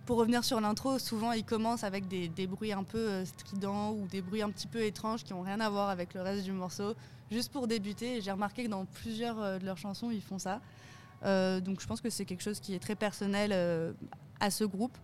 pour 0.05 0.17
revenir 0.17 0.43
sur 0.43 0.61
l'intro, 0.61 0.99
souvent 0.99 1.31
ils 1.31 1.43
commencent 1.43 1.83
avec 1.83 2.07
des, 2.07 2.27
des 2.27 2.45
bruits 2.45 2.71
un 2.71 2.83
peu 2.83 3.25
stridents 3.25 3.93
ou 3.93 4.05
des 4.05 4.21
bruits 4.21 4.43
un 4.43 4.51
petit 4.51 4.67
peu 4.67 4.83
étranges 4.83 5.23
qui 5.23 5.33
n'ont 5.33 5.41
rien 5.41 5.59
à 5.59 5.71
voir 5.71 5.89
avec 5.89 6.13
le 6.13 6.21
reste 6.21 6.43
du 6.43 6.51
morceau 6.51 6.93
juste 7.33 7.51
pour 7.51 7.67
débuter. 7.67 8.21
J'ai 8.21 8.31
remarqué 8.31 8.63
que 8.63 8.69
dans 8.69 8.85
plusieurs 8.85 9.41
euh, 9.41 9.59
de 9.59 9.65
leurs 9.65 9.77
chansons, 9.77 10.11
ils 10.11 10.21
font 10.21 10.39
ça. 10.39 10.61
Euh, 11.25 11.59
donc 11.59 11.81
je 11.81 11.87
pense 11.87 11.99
que 12.01 12.09
c'est 12.09 12.25
quelque 12.25 12.43
chose 12.43 12.59
qui 12.59 12.73
est 12.75 12.79
très 12.79 12.95
personnel 12.95 13.51
euh, 13.53 13.93
à 14.39 14.49
ce 14.51 14.63
groupe. 14.63 14.97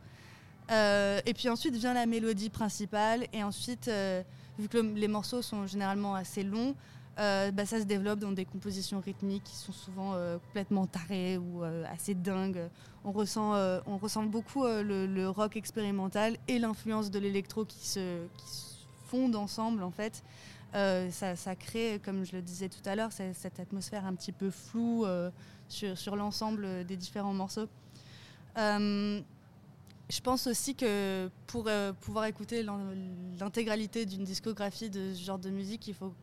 Et 0.71 1.33
puis 1.33 1.50
ensuite 1.50 1.75
vient 1.75 1.93
la 1.95 2.05
mélodie 2.05 2.50
principale. 2.51 3.25
Et 3.33 3.43
ensuite, 3.43 3.89
vu 4.59 4.67
que 4.69 4.77
le- 4.77 4.93
les 4.93 5.07
morceaux 5.07 5.41
sont 5.41 5.65
généralement 5.65 6.13
assez 6.13 6.43
longs, 6.43 6.75
bah, 7.17 7.65
ça 7.65 7.79
se 7.79 7.86
développe 7.86 8.19
dans 8.19 8.31
des 8.31 8.45
compositions 8.45 9.00
rythmiques 9.00 9.43
qui 9.45 9.55
sont 9.55 9.71
souvent 9.74 10.13
complètement 10.45 10.86
tarées 10.86 11.39
ou 11.39 11.63
assez 11.91 12.13
dingues. 12.13 12.69
On 13.03 13.12
ressent, 13.12 13.53
on 13.88 13.98
ressent 13.98 14.21
beaucoup 14.24 14.65
le, 14.65 15.07
le 15.07 15.27
rock 15.27 15.57
expérimental 15.57 16.38
et 16.48 16.59
l'influence 16.59 17.09
de 17.09 17.17
l'électro 17.17 17.65
qui 17.65 17.88
se, 17.88 18.27
qui 18.38 18.48
se 18.48 18.75
fondent 19.07 19.38
ensemble 19.38 19.81
en 19.81 19.89
fait. 19.91 20.24
Euh, 20.75 21.09
ça, 21.11 21.55
crée, 21.55 21.99
comme 22.03 22.23
je 22.23 22.35
le 22.35 22.41
disais 22.41 22.69
tout 22.69 22.88
à 22.88 22.95
l'heure, 22.95 23.11
cette 23.11 23.59
atmosphère 23.59 24.05
un 24.05 24.13
petit 24.13 24.31
peu 24.31 24.51
floue 24.51 25.05
euh, 25.05 25.31
sur, 25.67 26.15
l'ensemble 26.15 26.85
des 26.85 26.95
différents 26.95 27.33
morceaux. 27.33 27.67
Euh, 28.57 29.21
je 30.09 30.21
pense 30.21 30.47
aussi 30.47 30.75
que 30.75 31.29
pour 31.47 31.69
pouvoir 32.01 32.25
écouter 32.25 32.63
l'in- 32.63 32.95
l'intégralité 33.39 34.05
d'une 34.05 34.23
discographie 34.23 34.89
de 34.89 35.13
ce 35.13 35.23
genre 35.23 35.39
de 35.39 35.49
musique, 35.49 35.88
il 35.88 35.93
faut 35.93 36.13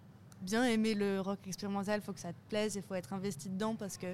bien 0.43 0.65
aimer 0.65 0.95
le 0.95 1.21
rock 1.21 1.39
expérimental, 1.47 2.01
il 2.01 2.05
faut 2.05 2.13
que 2.13 2.21
ça 2.21 2.33
te 2.33 2.49
plaise, 2.49 2.75
il 2.77 2.83
faut 2.83 2.95
être 2.95 3.13
investi 3.13 3.49
dedans 3.49 3.75
parce 3.75 3.97
que 3.97 4.07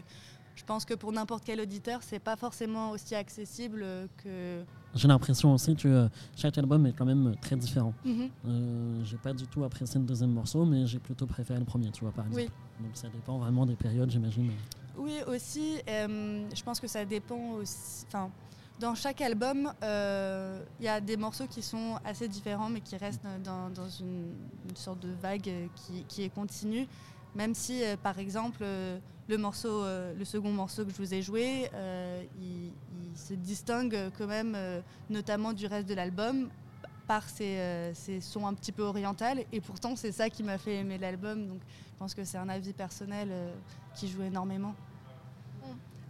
je 0.57 0.65
pense 0.65 0.85
que 0.85 0.95
pour 0.95 1.13
n'importe 1.13 1.45
quel 1.45 1.61
auditeur, 1.61 2.01
c'est 2.03 2.19
pas 2.19 2.37
forcément 2.37 2.91
aussi 2.91 3.15
accessible 3.15 3.85
que. 4.19 4.63
J'ai 4.95 5.09
l'impression 5.09 5.55
aussi 5.55 5.75
que 5.75 5.89
euh, 5.89 6.09
chaque 6.37 6.59
album 6.59 6.87
est 6.87 6.93
quand 6.93 7.07
même 7.07 7.29
euh, 7.29 7.35
très 7.41 7.57
différent. 7.57 7.95
Mhm. 8.05 8.31
Euh, 8.47 9.05
j'ai 9.05 9.17
pas 9.17 9.33
du 9.33 9.47
tout 9.47 9.65
apprécié 9.65 9.99
le 9.99 10.07
deuxième 10.07 10.33
morceau, 10.33 10.65
mais 10.65 10.87
j'ai 10.87 10.99
plutôt 10.99 11.27
préféré 11.27 11.59
le 11.59 11.65
premier, 11.65 11.91
tu 11.91 12.03
vois, 12.03 12.13
par 12.13 12.27
exemple. 12.27 12.51
Oui. 12.51 12.85
Donc 12.85 12.97
ça 12.97 13.09
dépend 13.09 13.39
vraiment 13.39 13.65
des 13.65 13.77
périodes, 13.77 14.11
j'imagine. 14.11 14.51
Oui, 14.99 15.21
aussi, 15.27 15.81
euh, 15.89 16.47
je 16.55 16.63
pense 16.63 16.79
que 16.79 16.87
ça 16.87 17.05
dépend 17.07 17.53
aussi. 17.53 18.05
Enfin, 18.09 18.31
dans 18.79 18.95
chaque 18.95 19.21
album, 19.21 19.73
euh, 19.83 20.63
il 20.81 20.85
y 20.85 20.89
a 20.89 21.01
des 21.01 21.17
morceaux 21.17 21.47
qui 21.47 21.63
sont 21.63 21.99
assez 22.05 22.29
différents, 22.29 22.69
mais 22.69 22.81
qui 22.81 22.97
restent 22.97 23.27
dans, 23.43 23.71
dans 23.71 23.89
une, 23.89 24.35
une 24.69 24.77
sorte 24.77 25.01
de 25.01 25.13
vague 25.13 25.49
euh, 25.49 25.67
qui, 25.75 26.05
qui 26.09 26.25
est 26.25 26.29
continue. 26.35 26.87
Même 27.35 27.55
si, 27.55 27.83
euh, 27.83 27.97
par 27.97 28.19
exemple, 28.19 28.59
euh, 28.63 28.99
le, 29.29 29.39
morceau, 29.39 29.83
euh, 29.83 30.13
le 30.15 30.25
second 30.25 30.51
morceau 30.51 30.85
que 30.85 30.91
je 30.91 30.97
vous 30.97 31.15
ai 31.15 31.23
joué, 31.23 31.71
euh, 31.75 32.23
il, 32.41 32.73
il 33.13 33.19
se 33.19 33.35
distingue 33.35 34.11
quand 34.19 34.27
même, 34.27 34.55
euh, 34.57 34.81
notamment 35.11 35.53
du 35.53 35.67
reste 35.67 35.89
de 35.89 35.95
l'album, 35.95 36.49
par 37.07 37.29
ses, 37.29 37.59
euh, 37.59 37.95
ses 37.95 38.21
sons 38.21 38.47
un 38.47 38.55
petit 38.55 38.73
peu 38.73 38.83
orientales. 38.83 39.45
Et 39.53 39.61
pourtant, 39.61 39.97
c'est 39.97 40.13
ça 40.13 40.31
qui 40.31 40.43
m'a 40.43 40.59
fait 40.59 40.77
aimer 40.77 40.99
l'album. 40.99 41.47
Donc, 41.47 41.61
je 41.93 41.99
pense 41.99 42.15
que 42.15 42.25
c'est 42.25 42.39
un 42.39 42.49
avis 42.49 42.73
personnel 42.73 43.29
euh, 43.31 43.53
qui 43.95 44.09
joue 44.09 44.23
énormément. 44.23 44.75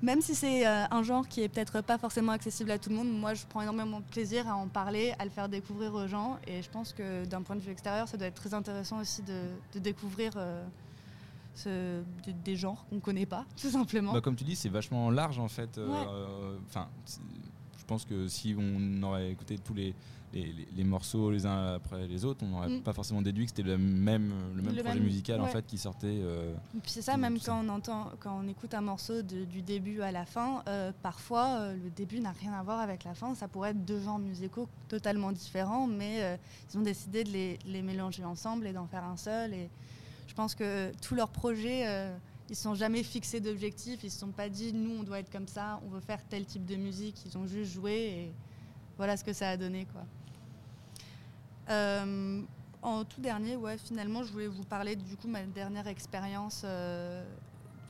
même 0.01 0.21
si 0.21 0.35
c'est 0.35 0.67
euh, 0.67 0.85
un 0.91 1.03
genre 1.03 1.29
qui 1.29 1.43
est 1.43 1.49
peut-être 1.49 1.81
pas 1.81 1.99
forcément 1.99 2.33
accessible 2.33 2.71
à 2.71 2.79
tout 2.79 2.91
le 2.91 2.97
monde, 2.97 3.11
moi 3.11 3.35
je 3.35 3.45
prends 3.49 3.63
énormément 3.63 4.01
de 4.01 4.05
plaisir 4.05 4.49
à 4.49 4.57
en 4.57 4.67
parler, 4.69 5.15
à 5.19 5.25
le 5.25 5.31
faire 5.31 5.49
découvrir 5.49 5.95
aux 5.95 6.07
gens. 6.07 6.39
Et 6.47 6.63
je 6.63 6.71
pense 6.71 6.93
que 6.93 7.25
d'un 7.25 7.43
point 7.43 7.57
de 7.57 7.61
vue 7.61 7.71
extérieur, 7.73 8.09
ça 8.09 8.17
doit 8.17 8.27
être 8.27 8.41
très 8.43 8.55
intéressant 8.55 9.01
aussi 9.01 9.23
de, 9.23 9.41
de 9.75 9.79
découvrir 9.79 10.33
ce- 11.55 12.03
des, 12.25 12.33
des 12.33 12.57
genres 12.57 12.85
qu'on 12.89 12.97
ne 12.97 13.01
connaît 13.01 13.27
pas, 13.27 13.45
tout 13.61 13.71
simplement. 13.71 14.13
Bah, 14.13 14.21
comme 14.21 14.37
tu 14.37 14.45
dis, 14.45 14.57
c'est 14.57 14.69
vachement 14.69 15.11
large 15.11 15.39
en 15.39 15.49
fait. 15.49 15.79
euh, 15.79 16.57
Enfin, 16.69 16.89
je 17.79 17.85
pense 17.85 18.05
que 18.05 18.29
si 18.29 18.55
on 18.59 19.03
aurait 19.03 19.31
écouté 19.31 19.59
tous 19.59 19.75
les, 19.75 19.95
les, 20.33 20.45
les- 20.47 20.69
les 20.75 20.85
morceaux 20.85 21.31
les 21.31 21.45
uns 21.45 21.75
après 21.75 22.07
les 22.07 22.25
autres, 22.25 22.43
on 22.45 22.49
n'aurait 22.49 22.69
Mm. 22.79 22.81
pas 22.83 22.95
forcément 22.95 23.21
déduit 23.21 23.45
que 23.45 23.51
c'était 23.51 23.69
le 23.69 23.77
même, 23.77 24.33
le 24.55 24.63
même 24.63 24.75
Le 24.77 24.83
projet 24.83 24.95
même, 24.99 25.05
musical 25.05 25.41
en 25.43 25.47
fait 25.47 25.67
qui 25.67 25.77
sortait. 25.77 26.07
euh, 26.23 26.55
c'est 26.87 27.03
ça, 27.03 27.19
même 27.19 27.39
ça. 27.39 27.53
quand 27.53 27.65
on 27.67 27.69
entend, 27.69 28.11
quand 28.19 28.41
on 28.43 28.49
écoute 28.49 28.73
un 28.73 28.81
morceau 28.81 29.21
de- 29.21 29.45
du 29.45 29.61
début 29.61 30.01
à 30.01 30.11
la 30.11 30.25
fin, 30.25 30.63
euh, 30.69 30.91
parfois 31.03 31.59
euh, 31.61 31.77
le 31.85 31.91
début 31.91 32.21
n'a 32.21 32.31
rien 32.33 32.53
à 32.55 32.63
voir 32.63 32.81
avec 32.81 33.05
la 33.05 33.13
fin. 33.15 33.35
Ça 33.35 33.47
pourrait 33.49 33.71
être 33.73 33.85
deux 33.85 34.01
genres 34.01 34.19
musicaux 34.21 34.69
totalement 34.89 35.33
différents, 35.33 35.87
mais 35.87 36.39
ils 36.73 36.79
ont 36.79 36.83
décidé 36.83 37.25
de 37.25 37.31
les, 37.31 37.59
de 37.59 37.69
les 37.71 37.83
mélanger 37.83 38.25
ensemble 38.25 38.67
et 38.67 38.73
d'en 38.73 38.87
faire 38.87 39.05
un 39.05 39.19
seul. 39.19 39.53
Et 39.53 39.69
je 40.33 40.35
pense 40.35 40.55
que 40.55 40.91
tous 41.03 41.15
leurs 41.15 41.29
projets, 41.29 41.87
euh, 41.87 42.17
ils 42.49 42.53
ne 42.53 42.57
sont 42.57 42.75
jamais 42.75 43.03
fixés 43.03 43.39
d'objectifs. 43.39 44.03
Ils 44.03 44.07
ne 44.07 44.11
se 44.11 44.19
sont 44.19 44.31
pas 44.31 44.49
dit, 44.49 44.73
nous, 44.73 45.01
on 45.01 45.03
doit 45.03 45.19
être 45.19 45.31
comme 45.31 45.47
ça, 45.47 45.79
on 45.85 45.91
veut 45.91 46.01
faire 46.01 46.25
tel 46.27 46.47
type 46.47 46.65
de 46.65 46.77
musique. 46.77 47.23
Ils 47.27 47.37
ont 47.37 47.47
juste 47.47 47.71
joué 47.71 47.93
et 47.93 48.33
voilà 48.97 49.19
ce 49.19 49.25
que 49.25 49.35
ça 49.35 49.51
a 49.51 49.59
donné. 49.59 49.87
Quoi. 49.93 50.01
Euh, 51.69 52.41
en 52.81 53.05
tout 53.05 53.21
dernier, 53.21 53.57
ouais, 53.57 53.77
finalement, 53.77 54.23
je 54.23 54.33
voulais 54.33 54.47
vous 54.47 54.65
parler 54.65 54.97
du 54.97 55.19
coup 55.19 55.29
ma 55.29 55.43
dernière 55.43 55.87
expérience 55.87 56.63
euh, 56.65 57.23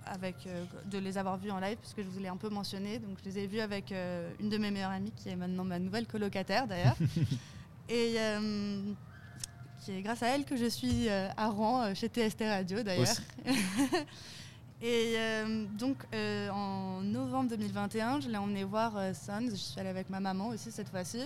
avec 0.04 0.34
euh, 0.48 0.64
de 0.90 0.98
les 0.98 1.18
avoir 1.18 1.38
vus 1.38 1.52
en 1.52 1.60
live, 1.60 1.76
puisque 1.76 2.02
je 2.02 2.08
vous 2.08 2.18
l'ai 2.18 2.26
un 2.26 2.36
peu 2.36 2.48
mentionné. 2.48 2.98
Donc, 2.98 3.18
je 3.20 3.30
les 3.30 3.38
ai 3.38 3.46
vus 3.46 3.60
avec 3.60 3.94
une 4.40 4.48
de 4.48 4.58
mes 4.58 4.72
meilleures 4.72 4.90
amies, 4.90 5.12
qui 5.12 5.28
est 5.28 5.36
maintenant 5.36 5.62
ma 5.62 5.78
nouvelle 5.78 6.08
colocataire 6.08 6.66
d'ailleurs, 6.66 6.96
et 7.88 8.16
euh, 9.82 9.84
qui 9.84 9.92
est 9.98 10.02
grâce 10.02 10.22
à 10.22 10.28
elle 10.28 10.44
que 10.44 10.56
je 10.56 10.66
suis 10.66 11.08
euh, 11.08 11.28
à 11.36 11.48
Rouen 11.48 11.82
euh, 11.82 11.94
chez 11.94 12.08
TST 12.08 12.40
Radio 12.40 12.82
d'ailleurs. 12.82 13.06
Et 14.84 15.14
euh, 15.16 15.64
donc, 15.78 15.96
euh, 16.12 16.48
en 16.50 17.02
novembre 17.02 17.50
2021, 17.50 18.20
je 18.20 18.28
l'ai 18.28 18.36
emmené 18.36 18.64
voir 18.64 18.96
euh, 18.96 19.12
Sons. 19.14 19.48
Je 19.50 19.54
suis 19.54 19.78
allée 19.78 19.90
avec 19.90 20.10
ma 20.10 20.18
maman 20.18 20.48
aussi 20.48 20.72
cette 20.72 20.88
fois-ci. 20.88 21.20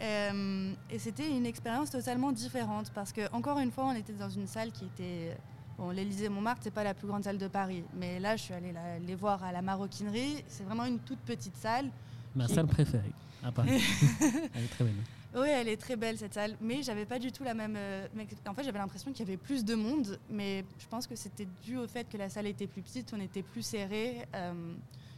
Et 0.00 0.98
c'était 0.98 1.28
une 1.30 1.46
expérience 1.46 1.90
totalement 1.90 2.32
différente 2.32 2.90
parce 2.92 3.12
que 3.12 3.30
encore 3.32 3.58
une 3.60 3.70
fois, 3.70 3.84
on 3.84 3.94
était 3.94 4.14
dans 4.14 4.30
une 4.30 4.48
salle 4.48 4.72
qui 4.72 4.86
était 4.86 5.36
bon, 5.78 5.90
l'Élysée 5.90 6.28
Montmartre, 6.28 6.62
c'est 6.64 6.72
pas 6.74 6.82
la 6.82 6.92
plus 6.94 7.06
grande 7.06 7.22
salle 7.22 7.38
de 7.38 7.46
Paris, 7.46 7.84
mais 7.94 8.18
là, 8.18 8.36
je 8.36 8.42
suis 8.42 8.54
allée 8.54 8.72
la- 8.72 8.98
les 8.98 9.14
voir 9.14 9.44
à 9.44 9.52
la 9.52 9.62
Maroquinerie. 9.62 10.42
C'est 10.48 10.64
vraiment 10.64 10.86
une 10.86 10.98
toute 10.98 11.20
petite 11.20 11.56
salle. 11.56 11.86
Ma 12.34 12.46
Qui- 12.46 12.54
salle 12.54 12.66
préférée 12.66 13.12
à 13.44 13.52
Paris. 13.52 13.80
Elle 14.54 14.64
est 14.64 14.68
très 14.74 14.84
belle. 14.84 14.94
Oui, 15.34 15.48
elle 15.48 15.68
est 15.68 15.78
très 15.78 15.96
belle 15.96 16.18
cette 16.18 16.34
salle, 16.34 16.56
mais 16.60 16.82
j'avais 16.82 17.06
pas 17.06 17.18
du 17.18 17.32
tout 17.32 17.42
la 17.42 17.54
même. 17.54 17.74
euh, 17.76 18.06
en 18.46 18.52
fait, 18.54 18.64
j'avais 18.64 18.78
l'impression 18.78 19.12
qu'il 19.12 19.20
y 19.26 19.28
avait 19.28 19.38
plus 19.38 19.64
de 19.64 19.74
monde, 19.74 20.18
mais 20.28 20.62
je 20.78 20.86
pense 20.86 21.06
que 21.06 21.16
c'était 21.16 21.48
dû 21.64 21.78
au 21.78 21.88
fait 21.88 22.06
que 22.06 22.18
la 22.18 22.28
salle 22.28 22.46
était 22.46 22.66
plus 22.66 22.82
petite, 22.82 23.12
on 23.14 23.20
était 23.20 23.42
plus 23.42 23.62
serré. 23.62 24.26
euh, 24.34 24.52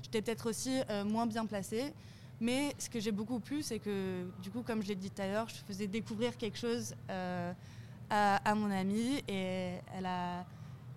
J'étais 0.03 0.23
peut-être 0.23 0.49
aussi 0.51 0.81
euh, 0.91 1.05
moins 1.05 1.27
bien 1.27 1.47
placée. 1.47 1.93
Mais 2.41 2.75
ce 2.79 2.89
que 2.89 3.01
j'ai 3.01 3.11
beaucoup 3.11 3.41
plu, 3.41 3.63
c'est 3.63 3.79
que, 3.81 4.25
du 4.43 4.51
coup, 4.51 4.63
comme 4.63 4.83
je 4.83 4.89
l'ai 4.89 4.95
dit 4.95 5.11
tout 5.11 5.23
à 5.23 5.27
l'heure, 5.27 5.49
je 5.49 5.57
faisais 5.67 5.87
découvrir 5.89 6.37
quelque 6.37 6.59
chose 6.59 6.95
à, 7.09 8.37
à 8.37 8.55
mon 8.55 8.71
amie 8.71 9.23
et 9.29 9.79
elle, 9.97 10.07
a, 10.07 10.45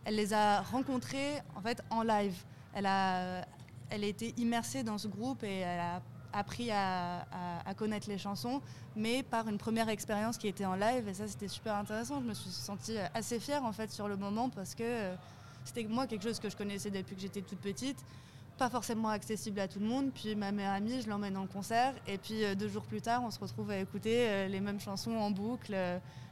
elle 0.06 0.16
les 0.16 0.34
a 0.34 0.62
rencontrés 0.62 1.38
en 1.56 1.62
fait 1.62 1.82
en 1.90 2.04
live. 2.04 2.36
Elle 2.74 2.86
a, 2.86 3.46
elle 3.90 4.04
a 4.04 4.08
été 4.08 4.34
immersée 4.38 4.84
dans 4.84 4.98
ce 4.98 5.08
groupe 5.08 5.44
et 5.44 5.60
elle 5.60 5.80
a 5.80 6.02
appris 6.34 6.72
à, 6.72 7.26
connaître 7.76 8.10
les 8.10 8.18
chansons, 8.18 8.62
mais 8.96 9.24
par 9.24 9.48
une 9.48 9.58
première 9.58 9.90
expérience 9.90 10.38
qui 10.38 10.48
était 10.48 10.66
en 10.66 10.76
live 10.76 11.08
et 11.08 11.14
ça 11.14 11.28
c'était 11.28 11.48
super 11.48 11.76
intéressant. 11.76 12.22
Je 12.22 12.26
me 12.26 12.34
suis 12.34 12.50
sentie 12.50 12.98
assez 13.14 13.40
fière 13.40 13.64
en 13.64 13.72
fait 13.72 13.92
sur 13.92 14.08
le 14.08 14.18
moment 14.18 14.50
parce 14.50 14.74
que 14.74 14.84
euh, 14.84 15.16
c'était 15.66 15.84
moi 15.84 16.08
quelque 16.08 16.24
chose 16.24 16.40
que 16.40 16.50
je 16.50 16.58
connaissais 16.58 16.90
depuis 16.90 17.16
que 17.16 17.22
j'étais 17.22 17.42
toute 17.42 17.60
petite 17.60 17.98
pas 18.58 18.72
forcément 18.72 19.10
accessible 19.10 19.60
à 19.60 19.68
tout 19.68 19.80
le 19.80 19.86
monde. 19.86 20.12
Puis 20.12 20.36
ma 20.36 20.52
meilleure 20.52 20.74
amie, 20.74 21.04
je 21.04 21.08
l'emmène 21.08 21.38
en 21.38 21.46
concert. 21.46 21.94
Et 22.08 22.18
puis 22.18 22.44
euh, 22.44 22.56
deux 22.56 22.68
jours 22.68 22.84
plus 22.84 23.02
tard, 23.02 23.22
on 23.24 23.30
se 23.30 23.40
retrouve 23.40 23.70
à 23.70 23.78
écouter 23.78 24.28
euh, 24.28 24.48
les 24.48 24.60
mêmes 24.60 24.80
chansons 24.80 25.12
en 25.12 25.30
boucle, 25.30 25.78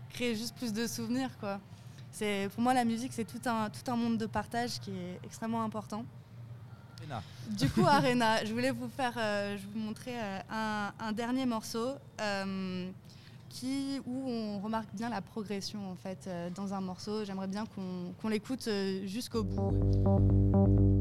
créer 0.10 0.36
juste 0.36 0.56
plus 0.56 0.74
de 0.74 0.88
souvenirs. 0.88 1.30
Quoi. 1.40 1.60
Pour 2.54 2.64
moi, 2.64 2.74
la 2.74 2.86
musique, 2.86 3.12
c'est 3.14 3.26
tout 3.26 3.42
un, 3.46 3.70
tout 3.70 3.92
un 3.92 3.96
monde 3.96 4.18
de 4.18 4.26
partage 4.26 4.80
qui 4.80 4.92
est 4.92 5.20
extrêmement 5.24 5.64
important. 5.64 6.06
Du 7.50 7.70
coup, 7.70 7.86
Arena, 7.86 8.44
je 8.44 8.52
voulais 8.52 8.72
vous 8.72 8.90
faire, 8.90 9.14
euh, 9.18 9.58
vous 9.74 9.80
montrer 9.80 10.14
euh, 10.16 10.40
un, 11.00 11.12
dernier 11.12 11.46
morceau 11.46 11.90
euh, 12.20 12.90
où 14.06 14.30
on 14.30 14.60
remarque 14.60 14.94
bien 14.94 15.10
la 15.10 15.22
progression 15.22 15.92
en 15.92 15.96
fait 15.96 16.30
dans 16.56 16.74
un 16.74 16.82
morceau. 16.82 17.24
J'aimerais 17.24 17.48
bien 17.48 17.66
qu'on, 17.66 18.28
l'écoute 18.28 18.68
jusqu'au 19.06 19.44
bout. 19.44 20.95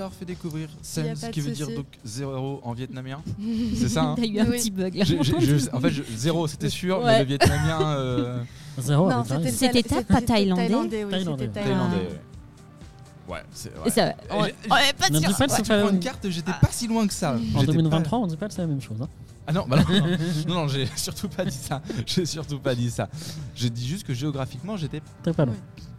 Avoir 0.00 0.12
fait 0.12 0.24
découvrir 0.24 0.68
de 0.68 1.30
qui 1.30 1.40
veut 1.40 1.50
dire 1.52 1.68
donc 1.68 1.86
zéro 2.04 2.60
en 2.62 2.72
vietnamien. 2.72 3.20
C'est 3.74 3.88
ça 3.88 4.02
hein 4.02 4.14
T'as 4.16 4.24
eu 4.26 4.38
un 4.40 4.44
Oui. 4.46 4.56
petit 4.58 4.70
bug 4.70 4.94
là. 4.94 5.04
J'ai- 5.04 5.22
j'ai- 5.22 5.40
je- 5.40 5.70
En 5.72 5.80
fait, 5.80 5.90
je- 5.90 6.02
zéro 6.16 6.46
c'était 6.48 6.68
sûr, 6.70 6.98
mais 7.00 7.04
Ouais. 7.04 7.18
le 7.20 7.24
vietnamien. 7.26 7.80
euh, 7.96 8.42
Zéro 8.78 9.10
c'était 9.50 9.82
pas 9.82 10.20
thaïlandais 10.22 10.62
Thaïlandais, 10.68 11.04
oui, 11.04 11.10
Thaïlandais. 11.10 11.48
Thaïlandais. 11.48 11.96
ouais. 11.96 12.20
Ouais, 13.34 13.42
c'est. 13.52 13.68
Ouais. 13.78 13.90
ça, 13.90 14.14
on, 14.30 14.44
J'ai- 14.44 14.54
on 14.70 14.76
est 14.76 14.92
pas 14.98 15.08
Ne 15.10 15.20
sûr. 15.20 15.28
pas 15.28 15.34
que 15.34 15.40
Ouais, 15.42 15.48
c'est 15.56 15.62
tu 15.62 15.68
pas- 15.68 15.80
prends 15.82 15.90
une 15.90 16.00
carte, 16.00 16.28
j'étais 16.30 16.50
pas 16.50 16.68
si 16.72 16.88
loin 16.88 17.06
que 17.06 17.12
ça. 17.14 17.34
En 17.34 17.38
J'étais 17.38 17.66
pas- 17.66 17.72
2023, 17.72 18.18
on 18.18 18.26
dit 18.26 18.36
pas 18.36 18.48
que 18.48 18.54
c'est 18.54 18.62
la 18.62 18.66
même 18.66 18.80
chose. 18.80 18.96
hein. 19.00 19.08
Ah 19.46 19.52
non, 19.52 19.66
bah 19.66 19.78
non, 19.88 19.98
non, 20.00 20.16
non, 20.46 20.54
non, 20.54 20.68
j'ai 20.68 20.86
surtout 20.96 21.28
pas 21.28 21.44
dit 21.44 21.56
ça. 21.56 21.82
J'ai 22.06 22.24
surtout 22.26 22.60
pas 22.60 22.74
dit 22.74 22.90
ça. 22.90 23.08
J'ai 23.54 23.70
dit 23.70 23.86
juste 23.86 24.06
que 24.06 24.14
géographiquement, 24.14 24.76
j'étais 24.76 25.00
T'es 25.22 25.32
pas 25.32 25.44
loin. 25.44 25.54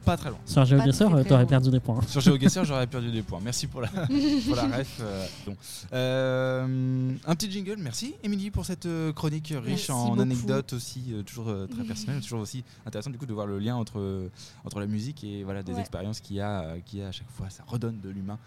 pas 0.06 0.16
très 0.16 0.30
loin. 0.30 0.40
Sur 0.46 0.64
GeoGuessr, 0.64 1.06
très, 1.06 1.10
très 1.22 1.24
t'aurais 1.26 1.46
perdu 1.46 1.70
des 1.70 1.80
points. 1.80 2.00
Sur 2.08 2.22
GeoGuessr, 2.22 2.64
j'aurais 2.66 2.88
perdu 2.88 3.12
des 3.12 3.24
points. 3.24 3.40
Merci 3.44 3.68
pour 3.68 3.82
la, 3.82 3.88
pour 4.48 4.56
la 4.56 4.78
ref. 4.78 4.98
euh, 5.02 5.26
donc. 5.46 5.58
Euh, 5.94 7.14
un 7.26 7.36
petit 7.36 7.52
jingle, 7.52 7.78
merci 7.80 8.16
Émilie 8.24 8.52
pour 8.52 8.66
cette 8.66 8.86
euh, 8.86 9.12
chronique 9.12 9.48
riche 9.56 9.66
Merci 9.68 9.92
en 9.92 10.10
beaucoup. 10.10 10.22
anecdotes 10.22 10.74
aussi, 10.74 11.06
euh, 11.12 11.24
toujours 11.24 11.50
euh, 11.50 11.68
très 11.68 11.84
personnelles, 11.84 12.22
toujours 12.22 12.42
aussi 12.42 12.64
intéressant 12.86 13.10
du 13.10 13.18
coup 13.18 13.26
de 13.26 13.34
voir 13.34 13.48
le 13.48 13.60
lien 13.60 13.76
entre, 13.76 14.30
entre 14.64 14.80
la 14.80 14.86
musique 14.88 15.24
et 15.24 15.44
voilà, 15.44 15.64
des 15.64 15.74
Ouais. 15.74 15.80
expériences 15.82 16.20
qu'il 16.22 16.36
y, 16.38 16.42
a, 16.42 16.62
euh, 16.62 16.78
qu'il 16.86 17.00
y 17.00 17.04
a 17.04 17.08
à 17.08 17.12
chaque 17.12 17.30
fois. 17.32 17.50
Ça 17.50 17.64
redonne 17.68 18.00
de 18.02 18.10
l'humain. 18.10 18.38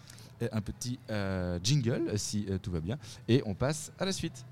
Et 0.41 0.49
Un 0.51 0.61
petit 0.61 0.99
euh, 1.09 1.59
jingle 1.63 2.11
si 2.17 2.45
euh, 2.49 2.57
tout 2.61 2.71
va 2.71 2.79
bien. 2.81 2.97
Et 3.27 3.41
on 3.45 3.53
passe 3.53 3.91
à 3.99 4.05
la 4.05 4.11
suite. 4.11 4.45